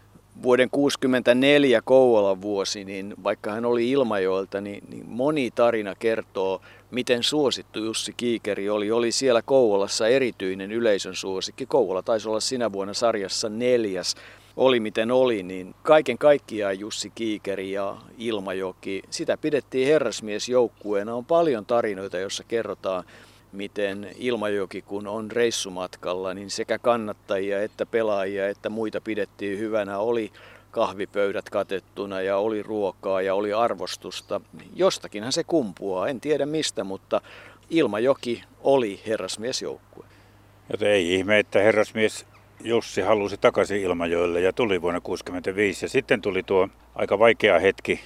vuoden 0.42 0.70
64 0.70 1.80
Kouvolan 1.84 2.42
vuosi, 2.42 2.84
niin 2.84 3.14
vaikka 3.24 3.52
hän 3.52 3.64
oli 3.64 3.90
Ilmajoelta, 3.90 4.60
niin, 4.60 4.84
niin 4.88 5.04
moni 5.08 5.50
tarina 5.50 5.94
kertoo, 5.94 6.60
miten 6.90 7.22
suosittu 7.22 7.84
Jussi 7.84 8.12
Kiikeri 8.16 8.70
oli. 8.70 8.90
Oli 8.90 9.12
siellä 9.12 9.42
Kouvolassa 9.42 10.08
erityinen 10.08 10.72
yleisön 10.72 11.14
suosikki. 11.14 11.66
Kouvola 11.66 12.02
taisi 12.02 12.28
olla 12.28 12.40
sinä 12.40 12.72
vuonna 12.72 12.94
sarjassa 12.94 13.48
neljäs. 13.48 14.14
Oli 14.56 14.80
miten 14.80 15.10
oli, 15.10 15.42
niin 15.42 15.74
kaiken 15.82 16.18
kaikkiaan 16.18 16.78
Jussi 16.78 17.12
Kiikeri 17.14 17.72
ja 17.72 17.96
Ilmajoki, 18.18 19.02
sitä 19.10 19.36
pidettiin 19.36 19.88
herrasmiesjoukkueena. 19.88 21.14
On 21.14 21.24
paljon 21.24 21.66
tarinoita, 21.66 22.18
joissa 22.18 22.44
kerrotaan 22.44 23.04
miten 23.52 24.08
Ilmajoki 24.18 24.82
kun 24.82 25.06
on 25.06 25.30
reissumatkalla, 25.30 26.34
niin 26.34 26.50
sekä 26.50 26.78
kannattajia 26.78 27.62
että 27.62 27.86
pelaajia 27.86 28.48
että 28.48 28.70
muita 28.70 29.00
pidettiin 29.00 29.58
hyvänä. 29.58 29.98
Oli 29.98 30.32
kahvipöydät 30.70 31.50
katettuna 31.50 32.20
ja 32.20 32.36
oli 32.36 32.62
ruokaa 32.62 33.22
ja 33.22 33.34
oli 33.34 33.52
arvostusta. 33.52 34.40
Jostakinhan 34.76 35.32
se 35.32 35.44
kumpuaa, 35.44 36.08
en 36.08 36.20
tiedä 36.20 36.46
mistä, 36.46 36.84
mutta 36.84 37.20
Ilmajoki 37.70 38.44
oli 38.60 39.00
herrasmiesjoukkue. 39.06 40.06
Joten 40.70 40.88
ei 40.88 41.14
ihme, 41.14 41.38
että 41.38 41.58
herrasmies 41.58 42.26
Jussi 42.64 43.00
halusi 43.00 43.36
takaisin 43.36 43.80
Ilmajoelle 43.80 44.40
ja 44.40 44.52
tuli 44.52 44.82
vuonna 44.82 45.00
1965. 45.00 45.84
Ja 45.84 45.88
sitten 45.88 46.22
tuli 46.22 46.42
tuo 46.42 46.68
aika 46.94 47.18
vaikea 47.18 47.58
hetki 47.58 48.00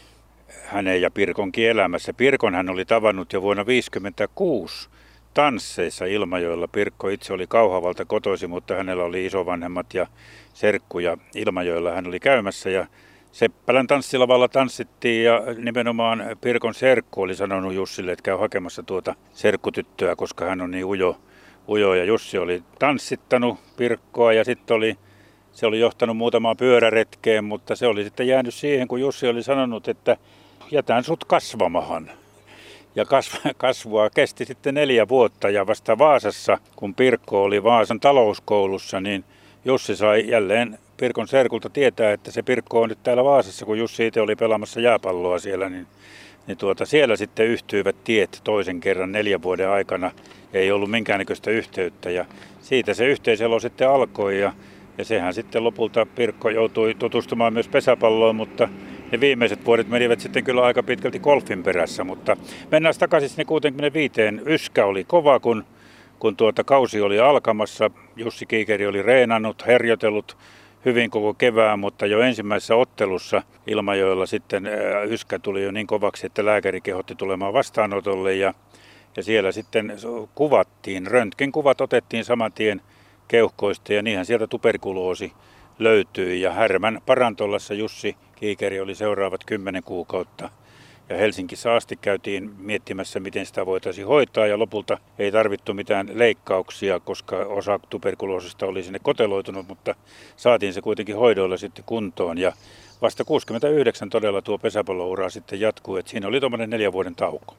hänen 0.64 1.02
ja 1.02 1.10
Pirkonkin 1.10 1.68
elämässä. 1.68 2.12
Pirkon 2.12 2.54
hän 2.54 2.68
oli 2.68 2.84
tavannut 2.84 3.32
jo 3.32 3.42
vuonna 3.42 3.64
1956 3.64 4.88
tansseissa 5.36 6.04
Ilmajoella. 6.04 6.68
Pirkko 6.68 7.08
itse 7.08 7.32
oli 7.32 7.46
Kauhavalta 7.46 8.04
kotoisin, 8.04 8.50
mutta 8.50 8.74
hänellä 8.74 9.04
oli 9.04 9.26
isovanhemmat 9.26 9.94
ja 9.94 10.06
serkku 10.54 10.98
ja 10.98 11.16
Ilmajoella 11.34 11.92
hän 11.92 12.06
oli 12.06 12.20
käymässä 12.20 12.70
ja 12.70 12.86
Seppälän 13.32 13.86
tanssilavalla 13.86 14.48
tanssittiin 14.48 15.24
ja 15.24 15.42
nimenomaan 15.58 16.24
Pirkon 16.40 16.74
serkku 16.74 17.22
oli 17.22 17.34
sanonut 17.34 17.74
Jussille, 17.74 18.12
että 18.12 18.22
käy 18.22 18.36
hakemassa 18.36 18.82
tuota 18.82 19.14
serkkutyttöä, 19.32 20.16
koska 20.16 20.44
hän 20.44 20.60
on 20.60 20.70
niin 20.70 20.84
ujo, 20.84 21.20
ujo. 21.68 21.94
Ja 21.94 22.04
Jussi 22.04 22.38
oli 22.38 22.62
tanssittanut 22.78 23.58
Pirkkoa 23.76 24.32
ja 24.32 24.44
sitten 24.44 24.76
oli, 24.76 24.98
se 25.52 25.66
oli 25.66 25.80
johtanut 25.80 26.16
muutamaan 26.16 26.56
pyöräretkeen, 26.56 27.44
mutta 27.44 27.76
se 27.76 27.86
oli 27.86 28.04
sitten 28.04 28.28
jäänyt 28.28 28.54
siihen, 28.54 28.88
kun 28.88 29.00
Jussi 29.00 29.28
oli 29.28 29.42
sanonut, 29.42 29.88
että 29.88 30.16
jätän 30.70 31.04
sut 31.04 31.24
kasvamahan. 31.24 32.10
Ja 32.96 33.04
kasvua 33.56 34.10
kesti 34.10 34.44
sitten 34.44 34.74
neljä 34.74 35.08
vuotta 35.08 35.50
ja 35.50 35.66
vasta 35.66 35.98
Vaasassa, 35.98 36.58
kun 36.76 36.94
Pirkko 36.94 37.42
oli 37.42 37.62
Vaasan 37.62 38.00
talouskoulussa, 38.00 39.00
niin 39.00 39.24
Jussi 39.64 39.96
sai 39.96 40.24
jälleen 40.28 40.78
Pirkon 40.96 41.28
serkulta 41.28 41.70
tietää, 41.70 42.12
että 42.12 42.30
se 42.30 42.42
Pirkko 42.42 42.80
on 42.82 42.88
nyt 42.88 43.02
täällä 43.02 43.24
Vaasassa, 43.24 43.66
kun 43.66 43.78
Jussi 43.78 44.06
itse 44.06 44.20
oli 44.20 44.36
pelaamassa 44.36 44.80
jääpalloa 44.80 45.38
siellä, 45.38 45.68
niin, 45.68 45.86
niin 46.46 46.58
tuota, 46.58 46.86
siellä 46.86 47.16
sitten 47.16 47.46
yhtyivät 47.46 47.96
tiet 48.04 48.40
toisen 48.44 48.80
kerran 48.80 49.12
neljän 49.12 49.42
vuoden 49.42 49.68
aikana. 49.68 50.10
Ei 50.52 50.72
ollut 50.72 50.90
minkäännäköistä 50.90 51.50
yhteyttä 51.50 52.10
ja 52.10 52.24
siitä 52.60 52.94
se 52.94 53.06
yhteiselo 53.06 53.60
sitten 53.60 53.88
alkoi 53.88 54.40
ja, 54.40 54.52
ja 54.98 55.04
sehän 55.04 55.34
sitten 55.34 55.64
lopulta 55.64 56.06
Pirkko 56.06 56.50
joutui 56.50 56.94
tutustumaan 56.94 57.52
myös 57.52 57.68
pesäpalloon, 57.68 58.36
mutta 58.36 58.68
ne 59.12 59.20
viimeiset 59.20 59.64
vuodet 59.64 59.88
menivät 59.88 60.20
sitten 60.20 60.44
kyllä 60.44 60.62
aika 60.62 60.82
pitkälti 60.82 61.18
golfin 61.18 61.62
perässä, 61.62 62.04
mutta 62.04 62.36
mennään 62.70 62.94
takaisin 62.98 63.28
sinne 63.28 63.44
65. 63.44 64.12
Yskä 64.46 64.86
oli 64.86 65.04
kova, 65.04 65.40
kun, 65.40 65.64
kun 66.18 66.36
tuota 66.36 66.64
kausi 66.64 67.00
oli 67.00 67.20
alkamassa. 67.20 67.90
Jussi 68.16 68.46
Kiikeri 68.46 68.86
oli 68.86 69.02
reenannut, 69.02 69.66
herjotellut 69.66 70.36
hyvin 70.84 71.10
koko 71.10 71.34
kevään, 71.34 71.78
mutta 71.78 72.06
jo 72.06 72.20
ensimmäisessä 72.20 72.76
ottelussa 72.76 73.42
Ilmajoilla 73.66 74.26
sitten 74.26 74.68
yskä 75.08 75.38
tuli 75.38 75.62
jo 75.62 75.70
niin 75.70 75.86
kovaksi, 75.86 76.26
että 76.26 76.44
lääkäri 76.44 76.80
kehotti 76.80 77.14
tulemaan 77.14 77.52
vastaanotolle 77.52 78.34
ja, 78.34 78.54
ja 79.16 79.22
siellä 79.22 79.52
sitten 79.52 79.92
kuvattiin, 80.34 81.06
röntgen 81.06 81.52
kuvat 81.52 81.80
otettiin 81.80 82.24
saman 82.24 82.52
tien 82.52 82.80
keuhkoista 83.28 83.92
ja 83.92 84.02
niinhän 84.02 84.26
sieltä 84.26 84.46
tuberkuloosi 84.46 85.32
löytyi 85.78 86.40
ja 86.40 86.52
Härmän 86.52 87.00
parantolassa 87.06 87.74
Jussi 87.74 88.16
Kiikeri 88.36 88.80
oli 88.80 88.94
seuraavat 88.94 89.44
kymmenen 89.44 89.82
kuukautta. 89.82 90.50
Ja 91.08 91.16
Helsingissä 91.16 91.74
asti 91.74 91.96
käytiin 91.96 92.50
miettimässä, 92.58 93.20
miten 93.20 93.46
sitä 93.46 93.66
voitaisiin 93.66 94.06
hoitaa 94.06 94.46
ja 94.46 94.58
lopulta 94.58 94.98
ei 95.18 95.32
tarvittu 95.32 95.74
mitään 95.74 96.08
leikkauksia, 96.12 97.00
koska 97.00 97.36
osa 97.36 97.80
tuberkuloosista 97.90 98.66
oli 98.66 98.82
sinne 98.82 98.98
koteloitunut, 99.02 99.68
mutta 99.68 99.94
saatiin 100.36 100.72
se 100.72 100.80
kuitenkin 100.80 101.16
hoidoilla 101.16 101.56
sitten 101.56 101.84
kuntoon. 101.84 102.38
Ja 102.38 102.52
vasta 103.02 103.24
69 103.24 104.10
todella 104.10 104.42
tuo 104.42 104.58
pesäpalloura 104.58 105.30
sitten 105.30 105.60
jatkuu, 105.60 105.96
että 105.96 106.10
siinä 106.10 106.28
oli 106.28 106.40
tuommoinen 106.40 106.70
neljän 106.70 106.92
vuoden 106.92 107.14
tauko. 107.14 107.54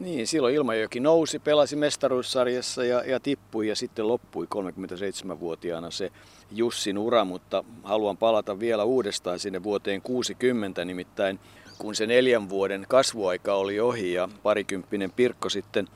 Niin, 0.00 0.26
silloin 0.26 0.54
Ilmajoki 0.54 1.00
nousi, 1.00 1.38
pelasi 1.38 1.76
mestaruussarjassa 1.76 2.84
ja, 2.84 3.04
ja 3.04 3.20
tippui 3.20 3.68
ja 3.68 3.76
sitten 3.76 4.08
loppui 4.08 4.46
37-vuotiaana 4.54 5.90
se 5.90 6.12
Jussin 6.50 6.98
ura, 6.98 7.24
mutta 7.24 7.64
haluan 7.82 8.16
palata 8.16 8.60
vielä 8.60 8.84
uudestaan 8.84 9.38
sinne 9.38 9.62
vuoteen 9.62 10.02
60, 10.02 10.84
nimittäin 10.84 11.40
kun 11.78 11.94
se 11.94 12.06
neljän 12.06 12.48
vuoden 12.48 12.86
kasvuaika 12.88 13.54
oli 13.54 13.80
ohi 13.80 14.12
ja 14.12 14.28
parikymppinen 14.42 15.12
Pirkko 15.12 15.48
sitten 15.48 15.88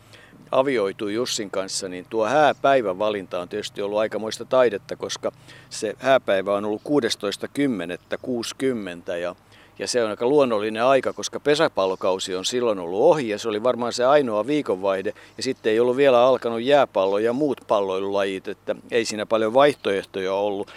avioitui 0.51 1.15
Jussin 1.15 1.51
kanssa, 1.51 1.89
niin 1.89 2.07
tuo 2.11 2.27
hääpäivän 2.27 2.99
valinta 2.99 3.41
on 3.41 3.49
tietysti 3.49 3.83
ollut 3.83 3.99
aikamoista 3.99 4.45
taidetta, 4.45 4.97
koska 4.97 5.33
se 5.71 5.95
hääpäivä 5.99 6.55
on 6.55 6.65
ollut 6.65 6.83
16.10.60 6.83 9.17
ja 9.17 9.37
ja 9.79 9.89
se 9.89 10.05
on 10.05 10.11
aika 10.11 10.27
luonnollinen 10.27 10.85
aika, 10.85 11.13
koska 11.13 11.41
pesäpallokausi 11.41 12.37
on 12.37 12.45
silloin 12.45 12.79
ollut 12.79 13.01
ohi 13.01 13.29
ja 13.29 13.39
se 13.39 13.49
oli 13.49 13.63
varmaan 13.63 13.93
se 13.93 14.05
ainoa 14.05 14.47
viikonvaihde. 14.47 15.15
Ja 15.37 15.43
sitten 15.43 15.73
ei 15.73 15.81
ollut 15.81 15.97
vielä 15.97 16.27
alkanut 16.27 16.63
jääpallo 16.63 17.19
ja 17.19 17.33
muut 17.33 17.61
palloilulajit, 17.69 18.49
että 18.49 18.77
ei 18.91 19.05
siinä 19.05 19.27
paljon 19.27 19.55
vaihtoehtoja 19.55 20.35
ollut. 20.35 20.71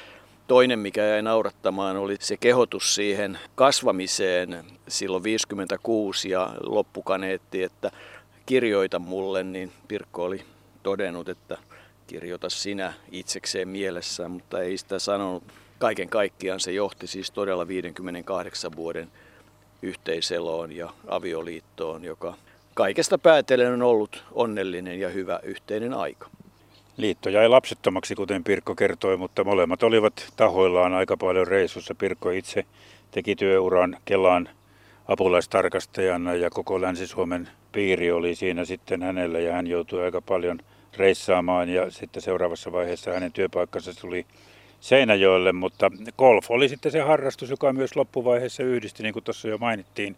Toinen, 0.48 0.80
mikä 0.80 1.06
jäi 1.06 1.22
naurattamaan, 1.22 1.98
oli 1.98 2.16
se 2.20 2.38
kehotus 2.38 2.96
siihen 2.96 3.39
kasvamiseen 3.56 4.66
silloin 4.88 5.24
56 5.24 6.30
ja 6.30 6.50
loppukaneetti, 6.63 7.63
että 7.63 7.92
kirjoita 8.46 9.00
mulle, 9.00 9.44
niin 9.44 9.72
Pirkko 9.88 10.24
oli 10.24 10.44
todennut, 10.84 11.30
että 11.30 11.58
kirjoita 12.08 12.50
sinä 12.50 12.94
itsekseen 13.12 13.68
mielessään, 13.68 14.32
mutta 14.32 14.62
ei 14.62 14.77
sitä 14.77 15.00
sanonut 15.00 15.44
kaiken 15.77 16.10
kaikkiaan 16.10 16.60
se 16.60 16.72
johti 16.72 17.07
siis 17.07 17.31
todella 17.31 17.67
58 17.67 18.72
vuoden 18.75 19.07
yhteiseloon 19.81 20.72
ja 20.72 20.89
avioliittoon, 21.07 22.03
joka 22.03 22.34
kaikesta 22.74 23.17
päätellen 23.17 23.73
on 23.73 23.82
ollut 23.82 24.23
onnellinen 24.32 24.99
ja 24.99 25.10
hyvä 25.10 25.39
yhteinen 25.43 25.93
aika. 25.93 26.30
Liitto 26.97 27.30
jäi 27.30 27.47
lapsettomaksi, 27.47 28.15
kuten 28.15 28.43
Pirkko 28.43 28.75
kertoi, 28.75 29.17
mutta 29.17 29.43
molemmat 29.43 29.84
olivat 29.84 30.34
tahoillaan 30.36 30.93
aika 30.93 31.17
paljon 31.17 31.47
reissussa. 31.47 31.95
Pirkko 31.95 32.30
itse 32.30 32.65
teki 33.12 33.36
työuran 33.36 33.97
Kelan 34.06 34.49
apulaistarkastajana 35.08 36.34
ja 36.34 36.49
koko 36.49 36.82
Länsi-Suomen 36.82 37.49
piiri 37.71 38.12
oli 38.12 38.36
siinä 38.36 38.65
sitten 38.65 39.04
hänellä 39.04 39.39
ja 39.39 39.54
hän 39.54 39.67
joutui 39.67 40.04
aika 40.04 40.21
paljon 40.21 40.60
reissaamaan 40.97 41.69
ja 41.69 41.91
sitten 41.91 42.21
seuraavassa 42.21 42.71
vaiheessa 42.71 43.13
hänen 43.13 43.32
työpaikkansa 43.32 44.02
tuli 44.02 44.25
Seinäjoelle, 44.80 45.52
mutta 45.52 45.92
golf 46.18 46.52
oli 46.52 46.70
sitten 46.70 46.92
se 46.92 47.00
harrastus, 47.00 47.50
joka 47.50 47.74
myös 47.74 47.96
loppuvaiheessa 47.96 48.63
yhdisti, 48.63 49.04
niin 49.04 49.13
kuin 49.13 49.24
tuossa 49.24 49.48
jo 49.48 49.58
mainittiin. 49.58 50.16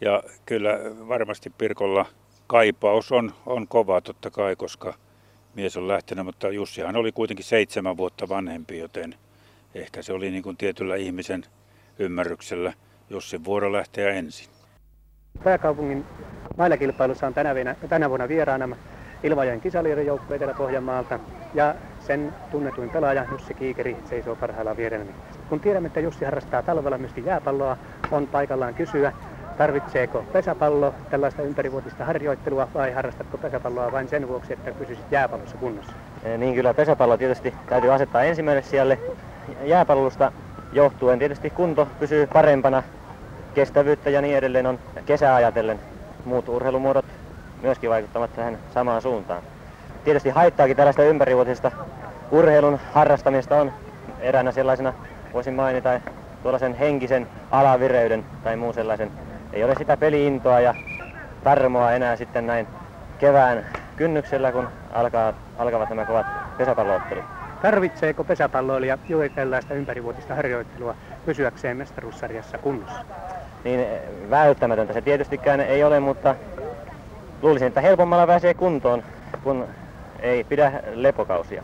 Ja 0.00 0.22
kyllä 0.46 0.78
varmasti 1.08 1.50
Pirkolla 1.50 2.06
kaipaus 2.46 3.12
on, 3.12 3.32
on 3.46 3.68
kova 3.68 4.00
totta 4.00 4.30
kai, 4.30 4.56
koska 4.56 4.94
mies 5.54 5.76
on 5.76 5.88
lähtenyt, 5.88 6.24
mutta 6.24 6.48
Jussihan 6.48 6.96
oli 6.96 7.12
kuitenkin 7.12 7.44
seitsemän 7.44 7.96
vuotta 7.96 8.28
vanhempi, 8.28 8.78
joten 8.78 9.14
ehkä 9.74 10.02
se 10.02 10.12
oli 10.12 10.30
niin 10.30 10.42
kuin 10.42 10.56
tietyllä 10.56 10.96
ihmisen 10.96 11.44
ymmärryksellä 11.98 12.72
Jussin 13.10 13.44
vuoro 13.44 13.72
lähteä 13.72 14.10
ensin. 14.10 14.48
Pääkaupungin 15.44 16.04
mailakilpailussa 16.56 17.26
on 17.26 17.34
tänä, 17.34 17.54
vuonna, 17.54 17.74
tänä 17.88 18.08
vuonna 18.08 18.28
vieraana 18.28 18.76
Ilmajoen 19.22 19.60
kisaliirijoukkue 19.60 20.36
Etelä-Pohjanmaalta 20.36 21.20
ja 21.54 21.74
sen 22.06 22.34
tunnetuin 22.50 22.90
pelaaja 22.90 23.26
Jussi 23.32 23.54
Kiikeri 23.54 23.96
seisoo 24.04 24.36
parhaillaan 24.36 24.76
vierellä. 24.76 25.12
Kun 25.48 25.60
tiedämme, 25.60 25.86
että 25.86 26.00
Jussi 26.00 26.24
harrastaa 26.24 26.62
talvella 26.62 26.98
myöskin 26.98 27.24
jääpalloa, 27.24 27.76
on 28.10 28.26
paikallaan 28.26 28.74
kysyä, 28.74 29.12
tarvitseeko 29.58 30.24
pesäpallo 30.32 30.94
tällaista 31.10 31.42
ympärivuotista 31.42 32.04
harjoittelua 32.04 32.68
vai 32.74 32.92
harrastatko 32.92 33.38
pesäpalloa 33.38 33.92
vain 33.92 34.08
sen 34.08 34.28
vuoksi, 34.28 34.52
että 34.52 34.72
pysyisit 34.72 35.04
jääpallossa 35.10 35.56
kunnossa? 35.56 35.92
Niin 36.38 36.54
kyllä 36.54 36.74
pesäpallo 36.74 37.16
tietysti 37.16 37.54
täytyy 37.68 37.92
asettaa 37.92 38.22
ensimmäiselle 38.22 38.70
sijalle. 38.70 38.98
Jääpallosta 39.64 40.32
johtuen 40.72 41.18
tietysti 41.18 41.50
kunto 41.50 41.88
pysyy 42.00 42.26
parempana, 42.26 42.82
kestävyyttä 43.54 44.10
ja 44.10 44.20
niin 44.20 44.36
edelleen 44.36 44.66
on 44.66 44.78
kesää 45.06 45.34
ajatellen. 45.34 45.80
Muut 46.24 46.48
urheilumuodot 46.48 47.04
myöskin 47.62 47.90
vaikuttavat 47.90 48.36
tähän 48.36 48.58
samaan 48.74 49.02
suuntaan 49.02 49.42
tietysti 50.04 50.30
haittaakin 50.30 50.76
tällaista 50.76 51.02
ympärivuotisesta 51.02 51.72
urheilun 52.30 52.78
harrastamista 52.92 53.56
on 53.56 53.72
eräänä 54.20 54.52
sellaisena, 54.52 54.92
voisin 55.32 55.54
mainita, 55.54 56.00
tuollaisen 56.42 56.74
henkisen 56.74 57.28
alavireyden 57.50 58.24
tai 58.44 58.56
muun 58.56 58.74
sellaisen. 58.74 59.10
Ei 59.52 59.64
ole 59.64 59.74
sitä 59.74 59.96
peliintoa 59.96 60.60
ja 60.60 60.74
tarmoa 61.44 61.92
enää 61.92 62.16
sitten 62.16 62.46
näin 62.46 62.68
kevään 63.18 63.66
kynnyksellä, 63.96 64.52
kun 64.52 64.68
alkaa, 64.92 65.32
alkavat 65.58 65.88
nämä 65.88 66.04
kovat 66.04 66.26
pesäpalloottelut. 66.58 67.24
Tarvitseeko 67.62 68.24
pesäpalloilija 68.24 68.98
juuri 69.08 69.30
tällaista 69.30 69.74
ympärivuotista 69.74 70.34
harjoittelua 70.34 70.94
pysyäkseen 71.26 71.76
mestaruussarjassa 71.76 72.58
kunnossa? 72.58 73.02
Niin 73.64 73.86
välttämätöntä 74.30 74.92
se 74.92 75.00
tietystikään 75.00 75.60
ei 75.60 75.84
ole, 75.84 76.00
mutta 76.00 76.34
luulisin, 77.42 77.68
että 77.68 77.80
helpommalla 77.80 78.26
pääsee 78.26 78.54
kuntoon, 78.54 79.02
kun 79.44 79.68
ei 80.22 80.44
pidä 80.44 80.82
lepokausia. 80.94 81.62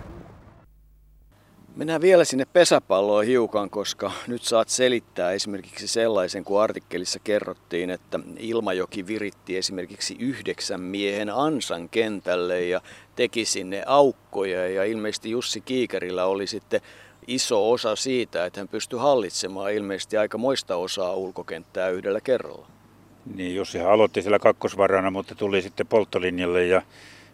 Mennään 1.77 2.01
vielä 2.01 2.25
sinne 2.25 2.45
pesäpalloon 2.53 3.25
hiukan, 3.25 3.71
koska 3.71 4.13
nyt 4.27 4.43
saat 4.43 4.69
selittää 4.69 5.33
esimerkiksi 5.33 5.89
sellaisen, 5.89 6.45
kun 6.45 6.63
artikkelissa 6.63 7.19
kerrottiin, 7.25 7.91
että 7.91 8.21
Ilmajoki 8.39 9.07
viritti 9.07 9.57
esimerkiksi 9.57 10.17
yhdeksän 10.19 10.81
miehen 10.81 11.31
ansan 11.31 11.89
kentälle 11.89 12.65
ja 12.65 12.81
teki 13.17 13.45
sinne 13.45 13.83
aukkoja. 13.87 14.69
Ja 14.69 14.85
ilmeisesti 14.85 15.31
Jussi 15.31 15.61
Kiikerillä 15.61 16.25
oli 16.25 16.47
sitten 16.47 16.81
iso 17.27 17.71
osa 17.71 17.97
siitä, 17.97 18.47
että 18.47 18.61
hän 18.61 18.69
pystyi 18.69 18.99
hallitsemaan 18.99 19.73
ilmeisesti 19.73 20.17
aika 20.17 20.39
moista 20.39 20.77
osaa 20.77 21.15
ulkokenttää 21.15 21.89
yhdellä 21.89 22.21
kerralla. 22.21 22.67
Niin, 23.35 23.57
Jussi 23.57 23.81
aloitti 23.81 24.23
siellä 24.23 24.39
kakkosvarana, 24.39 25.11
mutta 25.11 25.35
tuli 25.35 25.63
sitten 25.63 25.87
polttolinjalle 25.87 26.67
ja 26.67 26.83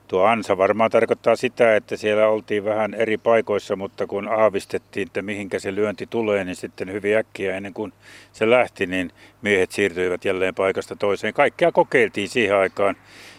Tuo 0.09 0.25
ansa 0.25 0.59
varmaan 0.59 0.91
tarkoittaa 0.91 1.37
sitä, 1.37 1.77
että 1.77 1.97
siellä 1.97 2.29
oltiin 2.29 2.65
vähän 2.65 2.95
eri 2.95 3.19
paikoissa, 3.19 3.77
mutta 3.77 4.07
kun 4.07 4.29
aavistettiin, 4.29 5.07
että 5.07 5.23
mihinkä 5.23 5.59
se 5.59 5.75
lyönti 5.75 6.07
tulee, 6.07 6.45
niin 6.45 6.57
sitten 6.57 6.93
hyvin 6.93 7.17
äkkiä 7.17 7.57
ennen 7.57 7.75
kuin 7.75 7.93
se 8.33 8.51
lähti, 8.51 8.87
niin 8.87 9.11
miehet 9.43 9.73
siirtyivät 9.73 10.25
jälleen 10.25 10.55
paikasta 10.55 10.97
toiseen. 10.97 11.35
Kaikkea 11.35 11.73
kokeiltiin 11.73 12.29
siihen 12.29 12.57
aikaan. 12.57 12.97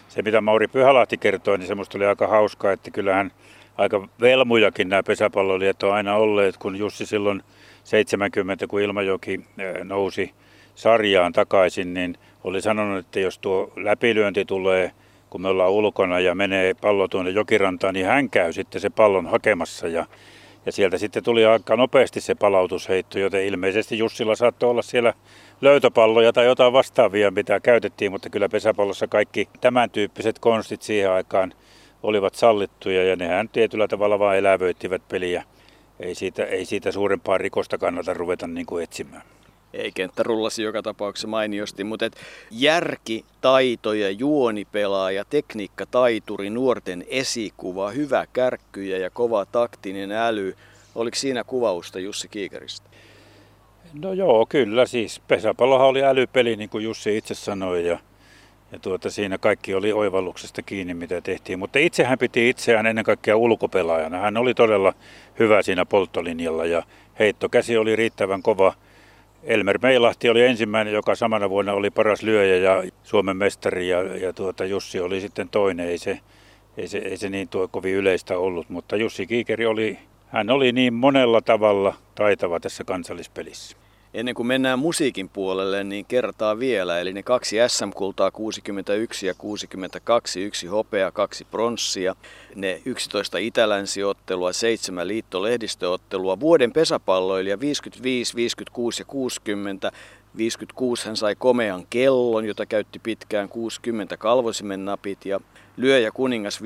Se, 0.08 0.22
mitä 0.22 0.40
Mauri 0.40 0.68
Pyhälahti 0.68 1.18
kertoi, 1.18 1.58
niin 1.58 1.66
semmoista 1.66 1.98
oli 1.98 2.06
aika 2.06 2.26
hauskaa, 2.26 2.72
että 2.72 2.90
kyllähän 2.90 3.32
aika 3.76 4.08
velmujakin 4.20 4.88
nämä 4.88 5.02
pesäpallolijat 5.02 5.82
on 5.82 5.94
aina 5.94 6.16
olleet, 6.16 6.56
kun 6.56 6.76
Jussi 6.76 7.06
silloin 7.06 7.42
70, 7.84 8.66
kun 8.66 8.80
Ilmajoki 8.80 9.40
nousi 9.84 10.34
sarjaan 10.74 11.32
takaisin, 11.32 11.94
niin 11.94 12.18
oli 12.44 12.62
sanonut, 12.62 12.98
että 12.98 13.20
jos 13.20 13.38
tuo 13.38 13.72
läpilyönti 13.76 14.44
tulee– 14.44 14.92
kun 15.30 15.42
me 15.42 15.48
ollaan 15.48 15.70
ulkona 15.70 16.20
ja 16.20 16.34
menee 16.34 16.74
pallo 16.74 17.08
tuonne 17.08 17.30
jokirantaan, 17.30 17.94
niin 17.94 18.06
hän 18.06 18.30
käy 18.30 18.52
sitten 18.52 18.80
se 18.80 18.90
pallon 18.90 19.26
hakemassa 19.26 19.88
ja, 19.88 20.06
Ja 20.66 20.72
sieltä 20.72 20.98
sitten 20.98 21.22
tuli 21.22 21.46
aika 21.46 21.76
nopeasti 21.76 22.20
se 22.20 22.34
palautusheitto, 22.34 23.18
joten 23.18 23.44
ilmeisesti 23.44 23.98
Jussilla 23.98 24.36
saattoi 24.36 24.70
olla 24.70 24.82
siellä 24.82 25.14
löytöpalloja 25.60 26.32
tai 26.32 26.46
jotain 26.46 26.72
vastaavia, 26.72 27.30
mitä 27.30 27.60
käytettiin, 27.60 28.12
mutta 28.12 28.30
kyllä 28.30 28.48
pesäpallossa 28.48 29.06
kaikki 29.06 29.48
tämän 29.60 29.90
tyyppiset 29.90 30.38
konstit 30.38 30.82
siihen 30.82 31.10
aikaan 31.10 31.52
olivat 32.02 32.34
sallittuja 32.34 33.04
ja 33.04 33.16
nehän 33.16 33.48
tietyllä 33.48 33.88
tavalla 33.88 34.18
vain 34.18 34.38
elävöittivät 34.38 35.02
peliä. 35.08 35.44
Ei 36.00 36.14
siitä, 36.14 36.44
ei 36.44 36.64
siitä 36.64 36.92
suurempaa 36.92 37.38
rikosta 37.38 37.78
kannata 37.78 38.14
ruveta 38.14 38.46
niin 38.46 38.66
kuin 38.66 38.84
etsimään. 38.84 39.22
Ei 39.72 39.92
kenttä 39.92 40.22
rullasi 40.22 40.62
joka 40.62 40.82
tapauksessa 40.82 41.28
mainiosti, 41.28 41.84
mutta 41.84 42.06
et 42.06 42.16
järki, 42.50 43.24
taito 43.40 43.92
ja 43.92 44.10
juonipelaaja, 44.10 45.24
tekniikka, 45.24 45.86
taituri, 45.86 46.50
nuorten 46.50 47.04
esikuva, 47.08 47.90
hyvä 47.90 48.26
kärkkyjä 48.32 48.98
ja 48.98 49.10
kova 49.10 49.44
taktinen 49.44 50.12
äly. 50.12 50.56
Oliko 50.94 51.14
siinä 51.14 51.44
kuvausta 51.44 51.98
Jussi 51.98 52.28
Kiikeristä? 52.28 52.90
No 54.02 54.12
joo, 54.12 54.46
kyllä 54.48 54.86
siis. 54.86 55.20
Pesäpallohan 55.28 55.86
oli 55.86 56.04
älypeli, 56.04 56.56
niin 56.56 56.68
kuin 56.68 56.84
Jussi 56.84 57.16
itse 57.16 57.34
sanoi, 57.34 57.86
ja, 57.86 57.98
ja 58.72 58.78
tuota, 58.78 59.10
siinä 59.10 59.38
kaikki 59.38 59.74
oli 59.74 59.92
oivalluksesta 59.92 60.62
kiinni, 60.62 60.94
mitä 60.94 61.20
tehtiin. 61.20 61.58
Mutta 61.58 61.78
itse 61.78 62.04
hän 62.04 62.18
piti 62.18 62.48
itseään 62.48 62.86
ennen 62.86 63.04
kaikkea 63.04 63.36
ulkopelaajana. 63.36 64.18
Hän 64.18 64.36
oli 64.36 64.54
todella 64.54 64.92
hyvä 65.38 65.62
siinä 65.62 65.84
polttolinjalla 65.84 66.64
ja 66.64 66.82
heittokäsi 67.18 67.76
oli 67.76 67.96
riittävän 67.96 68.42
kova. 68.42 68.74
Elmer 69.46 69.78
Meilahti 69.82 70.28
oli 70.28 70.42
ensimmäinen, 70.42 70.94
joka 70.94 71.14
samana 71.14 71.50
vuonna 71.50 71.72
oli 71.72 71.90
paras 71.90 72.22
lyöjä 72.22 72.56
ja 72.56 72.82
Suomen 73.02 73.36
mestari 73.36 73.88
ja, 73.88 74.02
ja 74.02 74.32
tuota, 74.32 74.64
Jussi 74.64 75.00
oli 75.00 75.20
sitten 75.20 75.48
toinen. 75.48 75.88
Ei 75.88 75.98
se, 75.98 76.20
ei 76.76 76.88
se, 76.88 76.98
ei 76.98 77.16
se 77.16 77.28
niin 77.28 77.48
tuo 77.48 77.68
kovin 77.68 77.94
yleistä 77.94 78.38
ollut, 78.38 78.68
mutta 78.68 78.96
Jussi 78.96 79.26
Kiikeri 79.26 79.66
oli, 79.66 79.98
hän 80.28 80.50
oli 80.50 80.72
niin 80.72 80.94
monella 80.94 81.40
tavalla 81.40 81.94
taitava 82.14 82.60
tässä 82.60 82.84
kansallispelissä. 82.84 83.76
Ennen 84.16 84.34
kuin 84.34 84.46
mennään 84.46 84.78
musiikin 84.78 85.28
puolelle, 85.28 85.84
niin 85.84 86.04
kertaa 86.04 86.58
vielä. 86.58 87.00
Eli 87.00 87.12
ne 87.12 87.22
kaksi 87.22 87.56
SM-kultaa 87.68 88.30
61 88.30 89.26
ja 89.26 89.34
62, 89.34 90.42
yksi 90.42 90.66
hopea, 90.66 91.12
kaksi 91.12 91.44
pronssia, 91.44 92.16
ne 92.54 92.82
11 92.84 93.38
itälänsiottelua, 93.38 94.52
seitsemän 94.52 95.08
liittolehdistöottelua, 95.08 96.40
vuoden 96.40 96.72
pesäpalloilija 96.72 97.60
55, 97.60 98.36
56 98.36 99.02
ja 99.02 99.04
60, 99.06 99.92
56 100.36 101.06
hän 101.06 101.16
sai 101.16 101.34
komean 101.34 101.86
kellon, 101.90 102.44
jota 102.44 102.66
käytti 102.66 102.98
pitkään 102.98 103.48
60 103.48 104.16
kalvosimen 104.16 104.84
napit 104.84 105.26
ja 105.26 105.40
lyöjä 105.76 106.10
kuningas 106.10 106.60
58-60 106.60 106.64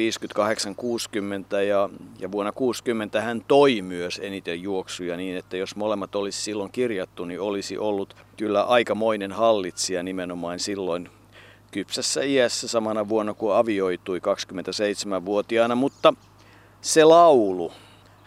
ja, 1.68 1.88
ja 2.18 2.32
vuonna 2.32 2.52
60 2.52 3.20
hän 3.20 3.44
toi 3.48 3.82
myös 3.82 4.20
eniten 4.22 4.62
juoksuja 4.62 5.16
niin, 5.16 5.36
että 5.36 5.56
jos 5.56 5.76
molemmat 5.76 6.14
olisi 6.14 6.42
silloin 6.42 6.72
kirjattu, 6.72 7.24
niin 7.24 7.40
olisi 7.40 7.78
ollut 7.78 8.16
kyllä 8.36 8.62
aikamoinen 8.62 9.32
hallitsija 9.32 10.02
nimenomaan 10.02 10.58
silloin 10.58 11.08
kypsässä 11.70 12.22
iässä 12.22 12.68
samana 12.68 13.08
vuonna 13.08 13.34
kuin 13.34 13.54
avioitui 13.54 14.18
27-vuotiaana, 14.18 15.74
mutta 15.74 16.14
se 16.80 17.04
laulu, 17.04 17.72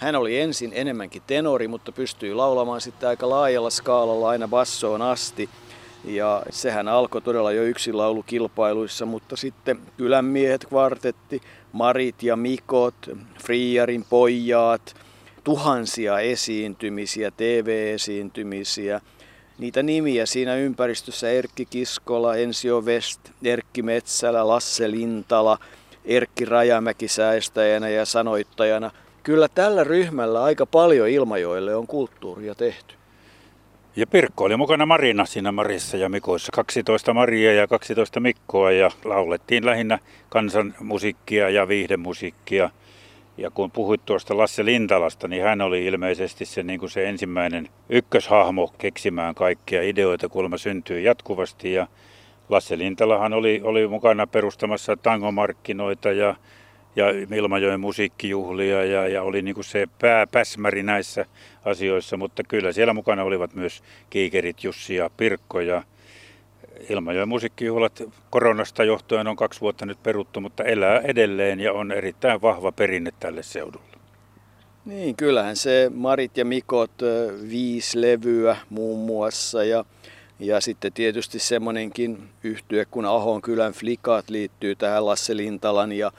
hän 0.03 0.15
oli 0.15 0.39
ensin 0.39 0.71
enemmänkin 0.75 1.21
tenori, 1.27 1.67
mutta 1.67 1.91
pystyi 1.91 2.33
laulamaan 2.33 2.81
sitten 2.81 3.09
aika 3.09 3.29
laajalla 3.29 3.69
skaalalla 3.69 4.29
aina 4.29 4.47
bassoon 4.47 5.01
asti– 5.01 5.49
ja 6.03 6.43
sehän 6.49 6.87
alkoi 6.87 7.21
todella 7.21 7.51
jo 7.51 7.63
yksinlaulukilpailuissa, 7.63 9.05
mutta 9.05 9.35
sitten 9.35 9.79
kylänmiehet, 9.97 10.65
kvartetti, 10.65 11.41
Marit 11.71 12.23
ja 12.23 12.35
Mikot, 12.35 12.95
Friarin 13.43 14.05
pojat, 14.09 14.95
tuhansia 15.43 16.19
esiintymisiä, 16.19 17.31
TV-esiintymisiä. 17.31 19.01
Niitä 19.57 19.83
nimiä 19.83 20.25
siinä 20.25 20.55
ympäristössä 20.55 21.29
Erkki 21.29 21.65
Kiskola, 21.65 22.35
Ensio 22.35 22.81
West, 22.81 23.19
Erkki 23.43 23.81
Metsälä, 23.81 24.47
Lasse 24.47 24.91
Lintala, 24.91 25.57
Erkki 26.05 26.45
Rajamäki 26.45 27.07
säästäjänä 27.07 27.89
ja 27.89 28.05
sanoittajana. 28.05 28.91
Kyllä 29.23 29.47
tällä 29.47 29.83
ryhmällä 29.83 30.43
aika 30.43 30.65
paljon 30.65 31.09
Ilmajoille 31.09 31.75
on 31.75 31.87
kulttuuria 31.87 32.55
tehty. 32.55 32.95
Ja 33.95 34.07
Pirkko 34.07 34.43
oli 34.43 34.57
mukana 34.57 34.85
Marina 34.85 35.25
siinä 35.25 35.51
Marissa 35.51 35.97
ja 35.97 36.09
Mikoissa. 36.09 36.51
12 36.51 37.13
Maria 37.13 37.53
ja 37.53 37.67
12 37.67 38.19
Mikkoa 38.19 38.71
ja 38.71 38.91
laulettiin 39.05 39.65
lähinnä 39.65 39.99
kansanmusiikkia 40.29 41.49
ja 41.49 41.67
viihdemusiikkia. 41.67 42.69
Ja 43.37 43.51
kun 43.51 43.71
puhuit 43.71 44.05
tuosta 44.05 44.37
Lasse 44.37 44.65
Lintalasta, 44.65 45.27
niin 45.27 45.43
hän 45.43 45.61
oli 45.61 45.85
ilmeisesti 45.85 46.45
se, 46.45 46.63
niin 46.63 46.79
kuin 46.79 46.89
se 46.89 47.09
ensimmäinen 47.09 47.69
ykköshahmo 47.89 48.73
keksimään 48.77 49.35
kaikkia 49.35 49.81
ideoita, 49.81 50.29
kuulemma 50.29 50.57
syntyy 50.57 50.99
jatkuvasti. 50.99 51.73
Ja 51.73 51.87
Lasse 52.49 52.77
Lintalahan 52.77 53.33
oli, 53.33 53.61
oli 53.63 53.87
mukana 53.87 54.27
perustamassa 54.27 54.97
tangomarkkinoita 54.97 56.11
ja 56.11 56.35
ja 56.95 57.05
Ilmajoen 57.35 57.79
musiikkijuhlia 57.79 58.83
ja, 58.83 59.07
ja 59.07 59.23
oli 59.23 59.41
niin 59.41 59.55
kuin 59.55 59.65
se 59.65 59.87
pääpäsmäri 59.99 60.83
näissä 60.83 61.25
asioissa, 61.65 62.17
mutta 62.17 62.43
kyllä 62.43 62.71
siellä 62.71 62.93
mukana 62.93 63.23
olivat 63.23 63.55
myös 63.55 63.83
Kiikerit, 64.09 64.63
Jussi 64.63 64.95
ja 64.95 65.09
Pirkko 65.17 65.61
ja 65.61 65.83
Ilmajoen 66.89 67.27
musiikkijuhlat 67.27 68.03
koronasta 68.29 68.83
johtuen 68.83 69.27
on 69.27 69.35
kaksi 69.35 69.61
vuotta 69.61 69.85
nyt 69.85 70.03
peruttu, 70.03 70.41
mutta 70.41 70.63
elää 70.63 70.99
edelleen 70.99 71.59
ja 71.59 71.73
on 71.73 71.91
erittäin 71.91 72.41
vahva 72.41 72.71
perinne 72.71 73.11
tälle 73.19 73.43
seudulle. 73.43 73.93
Niin, 74.85 75.15
kyllähän 75.15 75.55
se 75.55 75.91
Marit 75.93 76.37
ja 76.37 76.45
Mikot 76.45 76.91
viisi 77.49 78.01
levyä 78.01 78.57
muun 78.69 79.05
muassa 79.05 79.63
ja, 79.63 79.85
ja 80.39 80.61
sitten 80.61 80.93
tietysti 80.93 81.39
semmoinenkin 81.39 82.29
yhtye 82.43 82.85
kun 82.85 83.05
Ahon 83.05 83.41
kylän 83.41 83.73
flikat 83.73 84.29
liittyy 84.29 84.75
tähän 84.75 85.05
Lasse 85.05 85.37
Lintalan 85.37 85.91
ja 85.91 86.11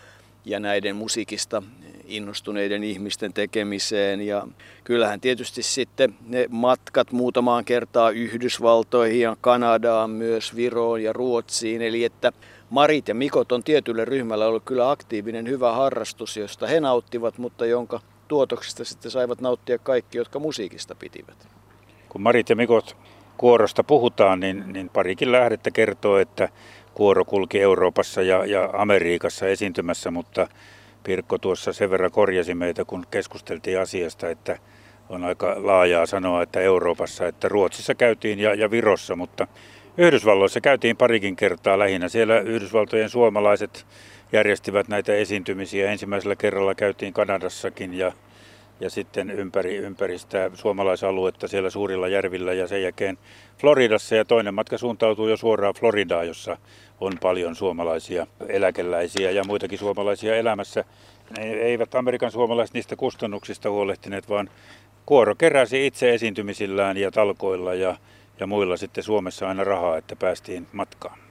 ja 0.44 0.60
näiden 0.60 0.96
musiikista 0.96 1.62
innostuneiden 2.04 2.84
ihmisten 2.84 3.32
tekemiseen. 3.32 4.20
Ja 4.20 4.46
kyllähän 4.84 5.20
tietysti 5.20 5.62
sitten 5.62 6.14
ne 6.26 6.46
matkat 6.50 7.12
muutamaan 7.12 7.64
kertaa 7.64 8.10
Yhdysvaltoihin 8.10 9.20
ja 9.20 9.36
Kanadaan, 9.40 10.10
myös 10.10 10.56
Viroon 10.56 11.02
ja 11.02 11.12
Ruotsiin. 11.12 11.82
Eli 11.82 12.04
että 12.04 12.32
Marit 12.70 13.08
ja 13.08 13.14
Mikot 13.14 13.52
on 13.52 13.64
tietylle 13.64 14.04
ryhmällä 14.04 14.46
ollut 14.46 14.64
kyllä 14.64 14.90
aktiivinen 14.90 15.48
hyvä 15.48 15.72
harrastus, 15.72 16.36
josta 16.36 16.66
he 16.66 16.80
nauttivat, 16.80 17.38
mutta 17.38 17.66
jonka 17.66 18.00
tuotoksista 18.28 18.84
sitten 18.84 19.10
saivat 19.10 19.40
nauttia 19.40 19.78
kaikki, 19.78 20.18
jotka 20.18 20.38
musiikista 20.38 20.94
pitivät. 20.94 21.48
Kun 22.08 22.22
Marit 22.22 22.48
ja 22.48 22.56
Mikot 22.56 22.96
kuorosta 23.36 23.84
puhutaan, 23.84 24.40
niin, 24.40 24.64
niin 24.72 24.88
parikin 24.88 25.32
lähdettä 25.32 25.70
kertoo, 25.70 26.18
että 26.18 26.48
kuoro 26.94 27.24
kulki 27.24 27.60
Euroopassa 27.60 28.22
ja, 28.22 28.46
ja 28.46 28.70
Amerikassa 28.72 29.48
esiintymässä, 29.48 30.10
mutta 30.10 30.48
Pirkko 31.04 31.38
tuossa 31.38 31.72
sen 31.72 31.90
verran 31.90 32.10
korjasi 32.10 32.54
meitä, 32.54 32.84
kun 32.84 33.06
keskusteltiin 33.10 33.80
asiasta, 33.80 34.28
että 34.28 34.58
on 35.08 35.24
aika 35.24 35.54
laajaa 35.56 36.06
sanoa, 36.06 36.42
että 36.42 36.60
Euroopassa, 36.60 37.26
että 37.26 37.48
Ruotsissa 37.48 37.94
käytiin 37.94 38.38
ja, 38.38 38.54
ja 38.54 38.70
Virossa, 38.70 39.16
mutta 39.16 39.46
Yhdysvalloissa 39.98 40.60
käytiin 40.60 40.96
parikin 40.96 41.36
kertaa 41.36 41.78
lähinnä. 41.78 42.08
Siellä 42.08 42.40
Yhdysvaltojen 42.40 43.10
suomalaiset 43.10 43.86
järjestivät 44.32 44.88
näitä 44.88 45.14
esiintymisiä. 45.14 45.90
Ensimmäisellä 45.90 46.36
kerralla 46.36 46.74
käytiin 46.74 47.12
Kanadassakin 47.12 47.94
ja 47.94 48.12
ja 48.80 48.90
sitten 48.90 49.30
ympäri, 49.30 49.76
ympäri 49.76 50.18
sitä 50.18 50.50
suomalaisaluetta 50.54 51.48
siellä 51.48 51.70
suurilla 51.70 52.08
järvillä 52.08 52.52
ja 52.52 52.66
sen 52.66 52.82
jälkeen 52.82 53.18
Floridassa 53.58 54.14
ja 54.14 54.24
toinen 54.24 54.54
matka 54.54 54.78
suuntautuu 54.78 55.28
jo 55.28 55.36
suoraan 55.36 55.74
Floridaan, 55.74 56.26
jossa 56.26 56.56
on 57.00 57.12
paljon 57.22 57.54
suomalaisia 57.54 58.26
eläkeläisiä 58.48 59.30
ja 59.30 59.44
muitakin 59.44 59.78
suomalaisia 59.78 60.36
elämässä. 60.36 60.84
Ne 61.38 61.44
eivät 61.44 61.94
Amerikan 61.94 62.30
suomalaiset 62.30 62.74
niistä 62.74 62.96
kustannuksista 62.96 63.70
huolehtineet, 63.70 64.28
vaan 64.28 64.50
kuoro 65.06 65.34
keräsi 65.34 65.86
itse 65.86 66.14
esiintymisillään 66.14 66.96
ja 66.96 67.10
talkoilla 67.10 67.74
ja, 67.74 67.96
ja 68.40 68.46
muilla 68.46 68.76
sitten 68.76 69.04
Suomessa 69.04 69.48
aina 69.48 69.64
rahaa, 69.64 69.96
että 69.96 70.16
päästiin 70.16 70.66
matkaan. 70.72 71.23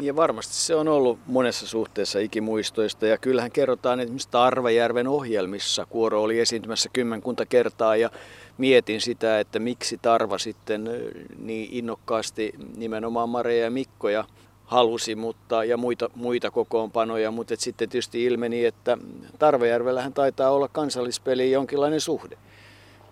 Ja 0.00 0.16
varmasti 0.16 0.54
se 0.54 0.74
on 0.74 0.88
ollut 0.88 1.18
monessa 1.26 1.66
suhteessa 1.66 2.18
ikimuistoista. 2.18 3.06
Ja 3.06 3.18
kyllähän 3.18 3.50
kerrotaan 3.50 4.00
esimerkiksi 4.00 4.28
Tarvajärven 4.30 5.08
ohjelmissa 5.08 5.86
Kuoro 5.86 6.22
oli 6.22 6.40
esiintymässä 6.40 6.88
kymmenkunta 6.92 7.46
kertaa. 7.46 7.96
Ja 7.96 8.10
mietin 8.58 9.00
sitä, 9.00 9.40
että 9.40 9.58
miksi 9.58 9.98
Tarva 10.02 10.38
sitten 10.38 10.90
niin 11.38 11.68
innokkaasti 11.72 12.54
nimenomaan 12.76 13.28
Maria 13.28 13.64
ja 13.64 13.70
Mikkoja 13.70 14.24
halusi 14.64 15.14
mutta, 15.14 15.64
ja 15.64 15.76
muita, 15.76 16.10
muita 16.14 16.50
kokoonpanoja, 16.50 17.30
mutta 17.30 17.54
sitten 17.58 17.88
tietysti 17.88 18.24
ilmeni, 18.24 18.64
että 18.64 18.98
Tarvajärvellähän 19.38 20.12
taitaa 20.12 20.50
olla 20.50 20.68
kansallispeli 20.68 21.50
jonkinlainen 21.50 22.00
suhde. 22.00 22.38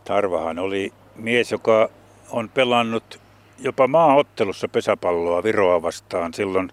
Tarvahan 0.04 0.58
oli 0.58 0.92
mies, 1.16 1.52
joka 1.52 1.90
on 2.30 2.48
pelannut 2.48 3.21
jopa 3.64 3.88
maaottelussa 3.88 4.68
pesäpalloa 4.68 5.42
Viroa 5.42 5.82
vastaan 5.82 6.34
silloin 6.34 6.70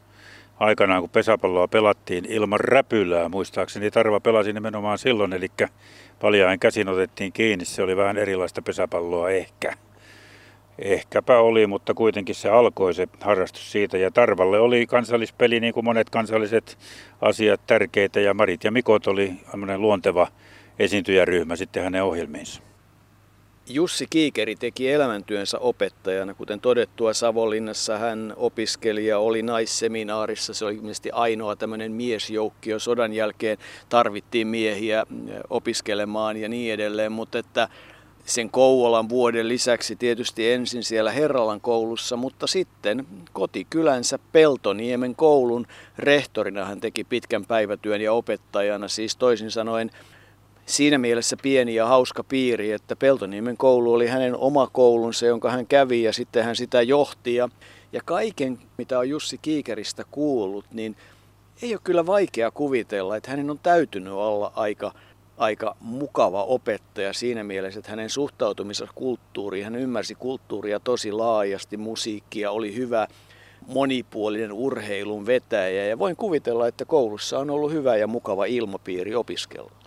aikanaan, 0.60 1.02
kun 1.02 1.10
pesäpalloa 1.10 1.68
pelattiin 1.68 2.26
ilman 2.26 2.60
räpylää. 2.60 3.30
Muistaakseni 3.30 3.92
Tarva 3.92 4.20
pelasi 4.20 4.54
nimenomaan 4.54 4.98
silloin, 4.98 5.34
eli 5.34 5.48
paljain 6.22 6.60
käsin 6.60 6.90
otettiin 6.90 7.34
kiinni. 7.34 7.66
Se 7.66 7.84
oli 7.84 7.98
vähän 7.98 8.18
erilaista 8.18 8.62
pesäpalloa 8.62 9.30
ehkä. 9.30 9.74
Ehkäpä 10.80 11.40
oli, 11.40 11.68
mutta 11.68 11.94
kuitenkin 11.94 12.36
se 12.36 12.50
alkoi 12.50 12.94
se 12.94 13.08
harrastus 13.22 13.72
siitä. 13.72 13.98
Ja 13.98 14.12
Tarvalle 14.12 14.60
oli 14.60 14.88
kansallispeli, 14.88 15.60
niin 15.60 15.74
kuin 15.74 15.86
monet 15.86 16.10
kansalliset 16.10 16.78
asiat, 17.22 17.62
tärkeitä. 17.68 18.20
Ja 18.20 18.34
Marit 18.34 18.64
ja 18.64 18.72
Mikot 18.72 19.08
oli 19.08 19.34
luonteva 19.78 20.28
esiintyjäryhmä 20.80 21.56
sitten 21.56 21.84
hänen 21.84 22.04
ohjelmiinsa. 22.04 22.69
Jussi 23.72 24.08
Kiikeri 24.10 24.56
teki 24.56 24.92
elämäntyönsä 24.92 25.60
opettajana. 25.60 26.34
Kuten 26.34 26.60
todettua, 26.60 27.14
Savonlinnassa 27.14 27.98
hän 27.98 28.34
opiskeli 28.38 29.08
ja 29.08 29.20
oli 29.20 29.42
naisseminaarissa. 29.42 30.54
Se 30.54 30.66
oli 30.66 30.76
ilmeisesti 30.76 31.12
ainoa 31.12 31.56
tämmöinen 31.56 31.92
miesjoukkio. 31.92 32.80
Sodan 32.80 33.14
jälkeen 33.14 33.58
tarvittiin 33.90 34.48
miehiä 34.48 35.04
opiskelemaan 35.50 36.38
ja 36.38 36.50
niin 36.50 36.74
edelleen, 36.74 37.12
mutta 37.12 37.40
että 37.40 37.70
sen 38.26 38.50
Kouvolan 38.50 39.10
vuoden 39.10 39.50
lisäksi 39.50 39.96
tietysti 39.96 40.52
ensin 40.52 40.84
siellä 40.84 41.12
Herralan 41.12 41.62
koulussa, 41.62 42.16
mutta 42.16 42.48
sitten 42.48 43.08
kotikylänsä 43.34 44.20
Peltoniemen 44.32 45.16
koulun 45.16 45.68
rehtorina 45.98 46.66
hän 46.66 46.80
teki 46.80 47.04
pitkän 47.04 47.46
päivätyön 47.46 48.02
ja 48.02 48.14
opettajana, 48.14 48.88
siis 48.88 49.16
toisin 49.16 49.52
sanoen 49.52 49.92
siinä 50.70 50.98
mielessä 50.98 51.38
pieni 51.42 51.76
ja 51.76 51.86
hauska 51.86 52.24
piiri, 52.24 52.72
että 52.72 52.96
Peltoniemen 52.96 53.58
koulu 53.58 53.94
oli 53.94 54.08
hänen 54.08 54.36
oma 54.36 54.68
koulunsa, 54.68 55.26
jonka 55.26 55.52
hän 55.52 55.68
kävi 55.68 56.04
ja 56.04 56.14
sitten 56.14 56.44
hän 56.44 56.56
sitä 56.56 56.82
johti. 56.82 57.36
Ja, 57.36 57.50
ja 57.94 58.02
kaiken, 58.06 58.60
mitä 58.78 59.00
on 59.00 59.10
Jussi 59.10 59.38
Kiikeristä 59.38 60.04
kuullut, 60.12 60.66
niin 60.72 60.96
ei 61.62 61.74
ole 61.74 61.82
kyllä 61.84 62.06
vaikea 62.06 62.52
kuvitella, 62.52 63.16
että 63.16 63.32
hänen 63.32 63.50
on 63.50 63.60
täytynyt 63.60 64.14
olla 64.14 64.52
aika, 64.56 64.92
aika 65.38 65.76
mukava 65.80 66.44
opettaja 66.44 67.14
siinä 67.14 67.44
mielessä, 67.44 67.80
että 67.80 67.92
hänen 67.92 68.10
suhtautumisensa 68.10 68.94
kulttuuriin, 68.96 69.64
hän 69.64 69.76
ymmärsi 69.76 70.16
kulttuuria 70.16 70.80
tosi 70.80 71.12
laajasti, 71.12 71.78
musiikkia, 71.78 72.52
oli 72.52 72.76
hyvä 72.76 73.08
monipuolinen 73.68 74.52
urheilun 74.52 75.26
vetäjä 75.26 75.86
ja 75.86 76.00
voin 76.00 76.16
kuvitella, 76.16 76.68
että 76.68 76.86
koulussa 76.86 77.40
on 77.40 77.50
ollut 77.50 77.72
hyvä 77.72 77.96
ja 77.96 78.08
mukava 78.08 78.46
ilmapiiri 78.46 79.16
opiskella. 79.16 79.79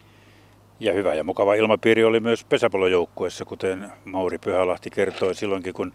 Ja 0.83 0.93
hyvä 0.93 1.15
ja 1.15 1.25
mukava 1.25 1.55
ilmapiiri 1.55 2.05
oli 2.05 2.21
myös 2.21 2.45
pesäpallojoukkueessa, 2.45 3.45
kuten 3.45 3.93
Mauri 4.05 4.39
Pyhälahti 4.39 4.91
kertoi. 4.91 5.35
Silloinkin, 5.35 5.75
kun 5.75 5.93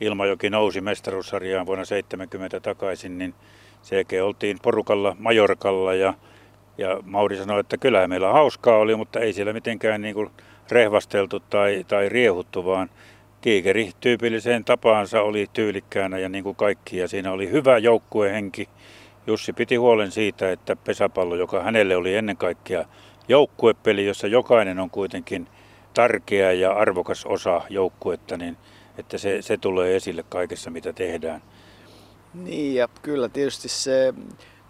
Ilmajoki 0.00 0.50
nousi 0.50 0.80
mestaruussarjaan 0.80 1.66
vuonna 1.66 1.84
70 1.84 2.60
takaisin, 2.60 3.18
niin 3.18 3.34
sen 3.82 4.04
oltiin 4.24 4.58
porukalla 4.62 5.16
Majorkalla. 5.18 5.94
Ja, 5.94 6.14
ja 6.78 7.00
Mauri 7.02 7.36
sanoi, 7.36 7.60
että 7.60 7.76
kyllä 7.76 8.08
meillä 8.08 8.32
hauskaa 8.32 8.76
oli, 8.76 8.96
mutta 8.96 9.20
ei 9.20 9.32
siellä 9.32 9.52
mitenkään 9.52 10.02
niin 10.02 10.14
kuin 10.14 10.30
rehvasteltu 10.70 11.40
tai, 11.40 11.84
tai 11.88 12.08
riehuttu, 12.08 12.64
vaan 12.64 12.90
Kiikeri 13.40 13.90
tyypilliseen 14.00 14.64
tapaansa 14.64 15.22
oli 15.22 15.46
tyylikkäänä 15.52 16.18
ja 16.18 16.28
niin 16.28 16.44
kuin 16.44 16.56
kaikki. 16.56 16.96
Ja 16.96 17.08
siinä 17.08 17.32
oli 17.32 17.50
hyvä 17.50 17.78
joukkuehenki. 17.78 18.68
Jussi 19.26 19.52
piti 19.52 19.76
huolen 19.76 20.10
siitä, 20.10 20.52
että 20.52 20.76
pesäpallo, 20.76 21.36
joka 21.36 21.62
hänelle 21.62 21.96
oli 21.96 22.14
ennen 22.14 22.36
kaikkea 22.36 22.84
joukkuepeli, 23.28 24.06
jossa 24.06 24.26
jokainen 24.26 24.78
on 24.78 24.90
kuitenkin 24.90 25.48
tärkeä 25.94 26.52
ja 26.52 26.72
arvokas 26.72 27.26
osa 27.26 27.62
joukkuetta, 27.70 28.36
niin 28.36 28.56
että 28.98 29.18
se, 29.18 29.42
se 29.42 29.56
tulee 29.56 29.96
esille 29.96 30.24
kaikessa, 30.28 30.70
mitä 30.70 30.92
tehdään. 30.92 31.42
Niin 32.34 32.74
ja 32.74 32.88
kyllä 33.02 33.28
tietysti 33.28 33.68
se 33.68 34.14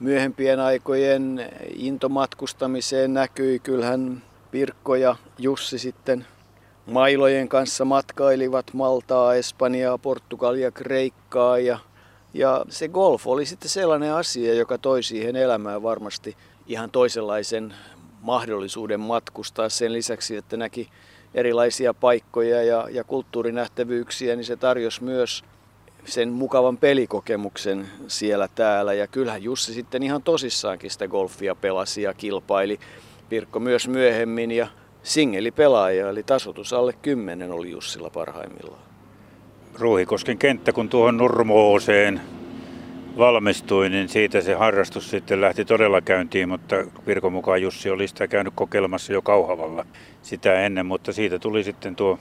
myöhempien 0.01 0.61
aikojen 0.61 1.51
intomatkustamiseen 1.77 3.15
näkyi. 3.15 3.59
Kyllähän 3.59 4.23
Pirkko 4.51 4.95
ja 4.95 5.17
Jussi 5.39 5.79
sitten 5.79 6.27
mailojen 6.87 7.49
kanssa 7.49 7.85
matkailivat 7.85 8.75
Maltaa, 8.75 9.35
Espanjaa, 9.35 9.99
Portugalia, 9.99 10.71
Kreikkaa 10.71 11.59
ja, 11.59 11.79
ja 12.35 12.65
se 12.69 12.89
golf 12.89 13.27
oli 13.27 13.47
sitten 13.47 13.69
sellainen 13.69 14.15
asia, 14.15 14.55
joka 14.55 14.79
toi 14.79 15.03
siihen 15.03 15.37
elämään 15.37 15.83
varmasti 15.83 16.37
ihan 16.67 16.91
toisenlaisen 16.91 17.75
mahdollisuuden 18.25 19.01
matkustaa 19.01 19.69
sen 19.69 19.93
lisäksi, 19.93 20.37
että 20.37 20.57
näki 20.57 20.89
erilaisia 21.35 21.95
paikkoja 21.95 22.63
ja, 22.63 22.89
ja 22.91 23.05
kulttuurinähtävyyksiä, 23.05 24.37
niin 24.37 24.45
se 24.45 24.57
tarjosi 24.57 25.05
myös 25.05 25.45
sen 26.05 26.29
mukavan 26.29 26.79
pelikokemuksen 26.79 27.89
siellä 28.09 28.49
täällä. 28.55 28.93
Ja 28.93 29.07
kyllähän 29.07 29.43
Jussi 29.43 29.75
sitten 29.75 30.03
ihan 30.03 30.23
tosissaankin 30.23 30.91
sitä 30.91 31.09
golfia 31.09 31.55
pelasi 31.55 32.03
ja 32.03 32.15
kilpaili. 32.15 32.81
Pirkko 33.29 33.61
myös 33.61 33.89
myöhemmin 33.89 34.51
ja 34.51 34.67
singeli 35.03 35.51
pelaaja, 35.51 36.09
eli 36.09 36.23
tasotus 36.23 36.73
alle 36.73 36.93
10 36.93 37.53
oli 37.53 37.71
Jussilla 37.71 38.11
parhaimmillaan. 38.11 38.83
Ruuhikosken 39.79 40.39
kenttä, 40.39 40.73
kun 40.73 40.89
tuohon 40.89 41.17
Nurmooseen 41.17 42.21
valmistui, 43.19 43.91
niin 43.91 44.09
siitä 44.09 44.41
se 44.41 44.55
harrastus 44.55 45.11
sitten 45.11 45.41
lähti 45.41 45.65
todella 45.65 46.01
käyntiin, 46.01 46.49
mutta 46.49 46.77
Virkon 47.07 47.33
mukaan 47.33 47.63
Jussi 47.63 47.91
oli 47.91 48.09
sitä 48.09 48.29
käynyt 48.29 48.53
kokeilemassa 48.57 49.13
jo 49.13 49.23
Kauhavalla 49.23 49.87
sitä 50.23 50.61
ennen, 50.61 50.87
mutta 50.87 51.13
siitä 51.13 51.39
tuli 51.39 51.65
sitten 51.65 51.97
tuo 51.97 52.19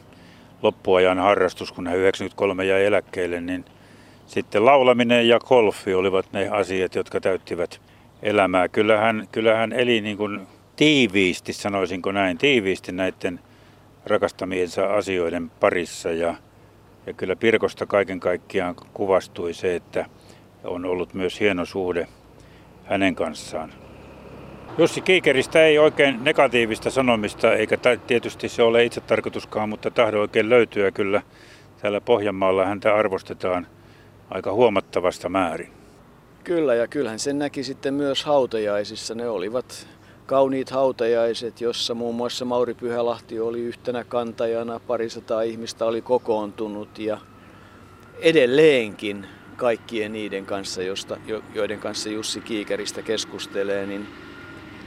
loppuajan 0.62 1.20
harrastus, 1.20 1.72
kun 1.72 1.88
hän 1.88 1.98
93 1.98 2.66
jäi 2.66 2.86
eläkkeelle, 2.86 3.42
niin 3.42 3.66
sitten 4.26 4.66
laulaminen 4.66 5.28
ja 5.28 5.40
golfi 5.40 5.94
olivat 5.94 6.26
ne 6.34 6.50
asiat, 6.50 6.96
jotka 6.96 7.22
täyttivät 7.22 7.82
elämää. 8.22 8.68
Kyllähän, 8.68 9.28
kyllähän 9.32 9.74
eli 9.74 10.02
niin 10.02 10.18
kuin 10.18 10.48
tiiviisti, 10.76 11.54
sanoisinko 11.54 12.12
näin, 12.12 12.38
tiiviisti 12.38 12.92
näiden 12.92 13.40
rakastamiensa 14.06 14.86
asioiden 14.94 15.52
parissa 15.60 16.12
ja, 16.12 16.36
ja 17.06 17.14
kyllä 17.14 17.36
Pirkosta 17.36 17.86
kaiken 17.86 18.20
kaikkiaan 18.20 18.76
kuvastui 18.94 19.54
se, 19.54 19.76
että 19.76 20.06
on 20.64 20.86
ollut 20.86 21.14
myös 21.14 21.40
hieno 21.40 21.66
suhde 21.66 22.08
hänen 22.84 23.16
kanssaan. 23.16 23.74
Jussi 24.78 25.02
Kiikeristä 25.02 25.66
ei 25.66 25.80
oikein 25.80 26.24
negatiivista 26.24 26.90
sanomista, 26.90 27.54
eikä 27.54 27.78
tietysti 28.08 28.50
se 28.50 28.64
ole 28.64 28.84
itse 28.84 29.02
tarkoituskaan, 29.02 29.70
mutta 29.70 29.92
tahdo 29.92 30.20
oikein 30.22 30.50
löytyä 30.50 30.92
kyllä. 30.92 31.22
Täällä 31.82 32.02
Pohjanmaalla 32.02 32.66
häntä 32.66 32.96
arvostetaan 32.96 33.68
aika 34.30 34.54
huomattavasta 34.54 35.30
määrin. 35.30 35.70
Kyllä, 36.44 36.76
ja 36.76 36.88
kyllähän 36.88 37.20
sen 37.20 37.40
näki 37.40 37.64
sitten 37.64 37.94
myös 37.94 38.26
hautajaisissa. 38.26 39.16
Ne 39.16 39.30
olivat 39.30 39.88
kauniit 40.26 40.70
hautajaiset, 40.70 41.62
jossa 41.62 41.94
muun 41.94 42.16
muassa 42.16 42.46
Mauri 42.46 42.74
Pyhälahti 42.74 43.40
oli 43.40 43.60
yhtenä 43.60 44.04
kantajana, 44.04 44.80
parisataa 44.80 45.42
ihmistä 45.42 45.86
oli 45.86 46.02
kokoontunut 46.02 47.00
ja 47.00 47.18
edelleenkin 48.20 49.28
kaikkien 49.56 50.14
niiden 50.14 50.46
kanssa, 50.46 50.84
josta, 50.84 51.18
joiden 51.54 51.80
kanssa 51.80 52.10
Jussi 52.10 52.42
Kiikeristä 52.42 53.02
keskustelee, 53.02 53.86
niin 53.86 54.08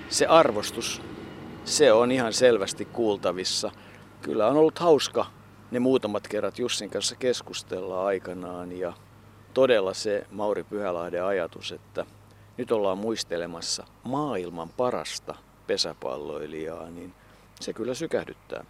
se 0.08 0.26
arvostus, 0.26 1.02
se 1.64 1.92
on 1.92 2.12
ihan 2.12 2.32
selvästi 2.32 2.84
kuultavissa. 2.84 3.70
Kyllä 4.22 4.46
on 4.46 4.56
ollut 4.56 4.78
hauska 4.78 5.26
ne 5.70 5.78
muutamat 5.78 6.28
kerrat 6.28 6.58
Jussin 6.58 6.90
kanssa 6.90 7.16
keskustella 7.16 8.06
aikanaan 8.06 8.72
ja 8.72 8.92
todella 9.54 9.94
se 9.94 10.26
Mauri 10.30 10.64
Pyhälahden 10.64 11.24
ajatus, 11.24 11.72
että 11.72 12.06
nyt 12.56 12.72
ollaan 12.72 12.98
muistelemassa 12.98 13.84
maailman 14.04 14.68
parasta 14.68 15.34
pesäpalloilijaa, 15.66 16.90
niin 16.90 17.14
se 17.60 17.72
kyllä 17.72 17.94
sykähdyttää. 17.94 18.64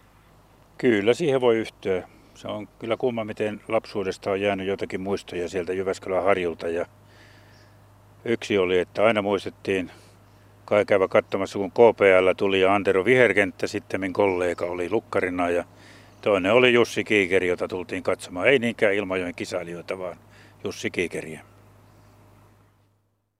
Kyllä, 0.77 1.13
siihen 1.13 1.41
voi 1.41 1.57
yhtyä 1.57 2.07
se 2.37 2.47
on 2.47 2.67
kyllä 2.79 2.97
kumma, 2.97 3.23
miten 3.23 3.61
lapsuudesta 3.67 4.31
on 4.31 4.41
jäänyt 4.41 4.67
jotakin 4.67 5.01
muistoja 5.01 5.49
sieltä 5.49 5.73
Jyväskylän 5.73 6.23
harjulta. 6.23 6.67
Ja 6.67 6.85
yksi 8.25 8.57
oli, 8.57 8.79
että 8.79 9.05
aina 9.05 9.21
muistettiin 9.21 9.91
kai 10.65 10.85
käydä 10.85 11.07
katsomassa, 11.07 11.59
kun 11.59 11.71
KPL 11.71 12.31
tuli 12.37 12.61
ja 12.61 12.75
Antero 12.75 13.05
Viherkenttä 13.05 13.67
sitten 13.67 14.13
kollega 14.13 14.65
oli 14.65 14.89
lukkarina 14.89 15.49
ja 15.49 15.63
toinen 16.21 16.53
oli 16.53 16.73
Jussi 16.73 17.03
Kiikeri, 17.03 17.47
jota 17.47 17.67
tultiin 17.67 18.03
katsomaan. 18.03 18.47
Ei 18.47 18.59
niinkään 18.59 18.93
Ilmajoen 18.93 19.35
kisailijoita, 19.35 19.99
vaan 19.99 20.17
Jussi 20.63 20.91
Kiikeriä. 20.91 21.56